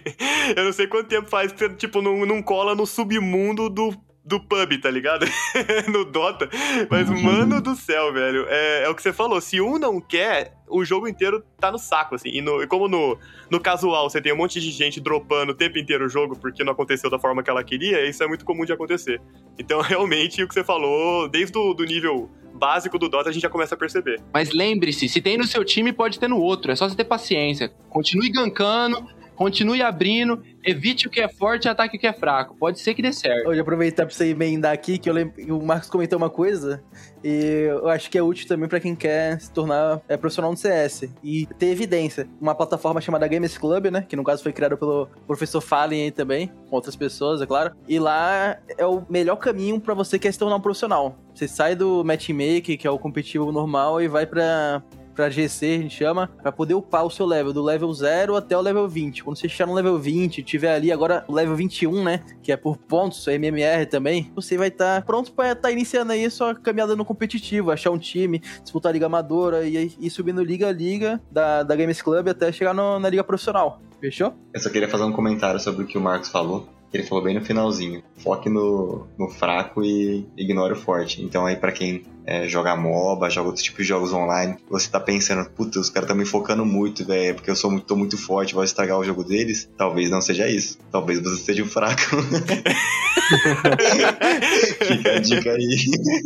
[0.56, 3.94] eu não sei quanto tempo faz que você, tipo, não, não cola no submundo do,
[4.24, 5.26] do pub, tá ligado?
[5.92, 6.48] no Dota.
[6.88, 9.40] Mas, mano do céu, velho, é, é o que você falou.
[9.40, 12.28] Se um não quer, o jogo inteiro tá no saco, assim.
[12.28, 13.18] E, no- e como no,
[13.50, 16.62] no casual você tem um monte de gente dropando o tempo inteiro o jogo porque
[16.62, 19.20] não aconteceu da forma que ela queria, isso é muito comum de acontecer.
[19.58, 23.42] Então, realmente, o que você falou, desde o do nível básico do Dota, a gente
[23.42, 24.20] já começa a perceber.
[24.32, 26.70] Mas lembre-se, se tem no seu time, pode ter no outro.
[26.70, 27.70] É só você ter paciência.
[27.88, 29.04] Continue gankando,
[29.42, 32.54] continue abrindo, evite o que é forte e ataque o que é fraco.
[32.54, 33.48] Pode ser que dê certo.
[33.48, 36.80] Hoje aproveitar pra você emendar aqui, que eu lembro, o Marcos comentou uma coisa,
[37.24, 40.56] e eu acho que é útil também pra quem quer se tornar é, profissional no
[40.56, 42.28] CS e ter evidência.
[42.40, 46.10] Uma plataforma chamada Games Club, né, que no caso foi criada pelo professor Fallen aí
[46.12, 47.74] também, com outras pessoas, é claro.
[47.88, 51.18] E lá é o melhor caminho pra você que quer se tornar um profissional.
[51.34, 54.80] Você sai do matchmaking, que é o competitivo normal, e vai pra
[55.14, 58.56] pra GC, a gente chama, pra poder upar o seu level, do level 0 até
[58.56, 59.22] o level 20.
[59.24, 62.56] Quando você chegar no level 20, tiver ali agora o level 21, né, que é
[62.56, 67.04] por pontos, MMR também, você vai estar pronto pra estar iniciando aí sua caminhada no
[67.04, 71.62] competitivo, achar um time, disputar a liga amadora e ir subindo liga a liga da,
[71.62, 73.80] da Games Club até chegar no- na liga profissional.
[74.00, 74.34] Fechou?
[74.52, 76.66] Eu só queria fazer um comentário sobre o que o Marcos falou.
[76.92, 78.02] Ele falou bem no finalzinho.
[78.18, 81.22] Foque no, no fraco e ignore o forte.
[81.22, 85.00] Então aí pra quem é, joga MOBA, joga outros tipos de jogos online, você tá
[85.00, 88.16] pensando, puta, os caras estão me focando muito, velho, porque eu sou muito, tô muito
[88.16, 89.68] forte, vou estragar o jogo deles.
[89.76, 90.78] Talvez não seja isso.
[90.90, 92.00] Talvez você seja um fraco.
[94.82, 95.76] Fica a dica aí.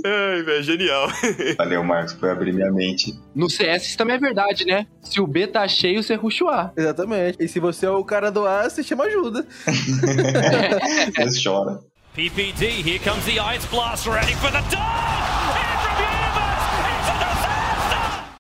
[0.05, 1.09] Ai, velho, genial.
[1.57, 3.19] Valeu, Marcos, por abrir minha mente.
[3.35, 4.87] No CS isso também é verdade, né?
[5.03, 6.73] Se o B tá cheio, você ruxa o A.
[6.77, 7.39] Exatamente.
[7.41, 9.47] E se você é o cara do A, você chama ajuda.
[11.17, 11.81] Você chora.
[12.15, 15.36] PPD, here comes the Ice Blast, ready for the dome!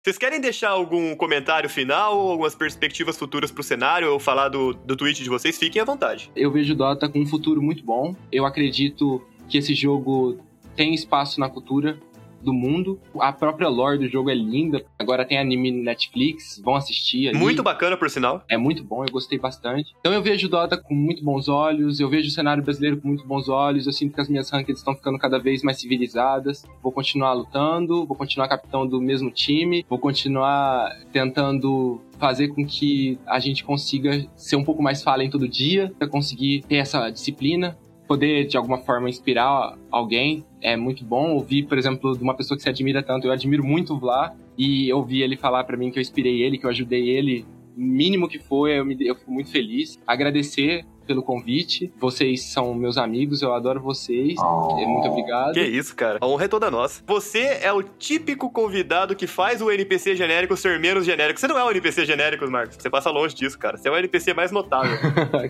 [0.06, 4.94] Vocês querem deixar algum comentário final, algumas perspectivas futuras pro cenário, ou falar do, do
[4.94, 5.58] tweet de vocês?
[5.58, 6.30] Fiquem à vontade.
[6.36, 8.14] Eu vejo o Dota com um futuro muito bom.
[8.30, 10.38] Eu acredito que esse jogo
[10.76, 11.98] tem espaço na cultura
[12.46, 12.98] do mundo.
[13.20, 14.84] A própria lore do jogo é linda.
[14.98, 17.38] Agora tem anime no Netflix, vão assistir ali.
[17.38, 18.42] Muito bacana, por sinal.
[18.48, 19.92] É muito bom, eu gostei bastante.
[20.00, 23.08] Então eu vejo o Dota com muito bons olhos, eu vejo o cenário brasileiro com
[23.08, 26.64] muito bons olhos, eu sinto que as minhas rankings estão ficando cada vez mais civilizadas.
[26.82, 33.18] Vou continuar lutando, vou continuar capitão do mesmo time, vou continuar tentando fazer com que
[33.26, 37.76] a gente consiga ser um pouco mais falem todo dia, pra conseguir ter essa disciplina,
[38.06, 40.44] poder de alguma forma inspirar alguém.
[40.60, 43.26] É muito bom ouvir, por exemplo, de uma pessoa que se admira tanto.
[43.26, 46.58] Eu admiro muito o Vlad e ouvir ele falar pra mim que eu inspirei ele,
[46.58, 47.44] que eu ajudei ele
[47.76, 50.00] mínimo que for, eu, me, eu fico muito feliz.
[50.06, 51.92] Agradecer pelo convite.
[51.98, 54.34] Vocês são meus amigos, eu adoro vocês.
[54.38, 54.76] Oh.
[54.76, 55.54] Muito obrigado.
[55.54, 56.18] Que isso, cara.
[56.20, 57.02] A honra é toda nossa.
[57.06, 61.38] Você é o típico convidado que faz o NPC genérico ser menos genérico.
[61.38, 62.76] Você não é um NPC genérico, Marcos.
[62.78, 63.76] Você passa longe disso, cara.
[63.76, 64.96] Você é o NPC mais notável.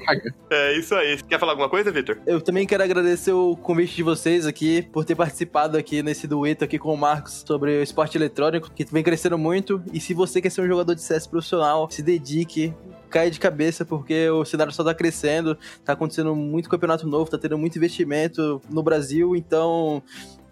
[0.50, 1.20] é isso aí.
[1.22, 2.18] Quer falar alguma coisa, Victor?
[2.26, 6.64] Eu também quero agradecer o convite de vocês aqui por ter participado aqui nesse dueto
[6.64, 9.82] aqui com o Marcos sobre o esporte eletrônico, que vem crescendo muito.
[9.92, 12.74] E se você quer ser um jogador de CS profissional, se dedique,
[13.16, 17.38] caia de cabeça, porque o cenário só tá crescendo, tá acontecendo muito campeonato novo, tá
[17.38, 20.02] tendo muito investimento no Brasil, então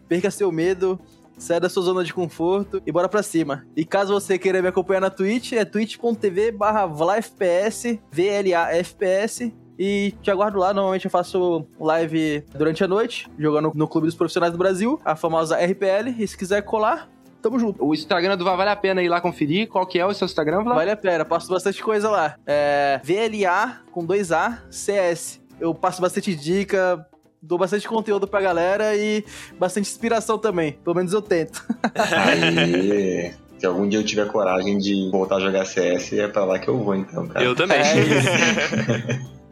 [0.09, 0.99] perca seu medo.
[1.37, 3.67] Saia da sua zona de conforto e bora pra cima.
[3.77, 9.53] E caso você queira me acompanhar na Twitch, é twitch.tv barra VLAFPS, V-L-A-F-P-S.
[9.79, 14.15] E te aguardo lá, normalmente eu faço live durante a noite, jogando no Clube dos
[14.15, 16.15] Profissionais do Brasil, a famosa RPL.
[16.17, 17.11] E se quiser colar,
[17.45, 17.84] tamo junto.
[17.84, 19.68] O Instagram do Vá vale a pena ir lá conferir.
[19.68, 20.76] Qual que é o seu Instagram, Vlad?
[20.76, 22.36] Vale a pena, passo bastante coisa lá.
[22.47, 25.40] É VLA com dois A, CS.
[25.61, 27.07] Eu passo bastante dica,
[27.40, 29.24] dou bastante conteúdo pra galera e
[29.59, 30.72] bastante inspiração também.
[30.72, 31.62] Pelo menos eu tento.
[31.95, 36.59] Aí, se algum dia eu tiver coragem de voltar a jogar CS, é pra lá
[36.59, 37.45] que eu vou, então, cara.
[37.45, 37.78] Eu também.
[37.78, 39.34] É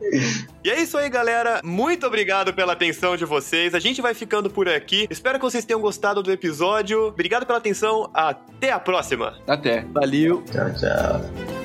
[0.64, 1.60] E é isso aí, galera.
[1.64, 3.74] Muito obrigado pela atenção de vocês.
[3.74, 5.06] A gente vai ficando por aqui.
[5.10, 7.08] Espero que vocês tenham gostado do episódio.
[7.08, 8.10] Obrigado pela atenção.
[8.14, 9.38] Até a próxima.
[9.46, 9.82] Até.
[9.92, 10.42] Valeu.
[10.44, 11.61] Tchau, tchau.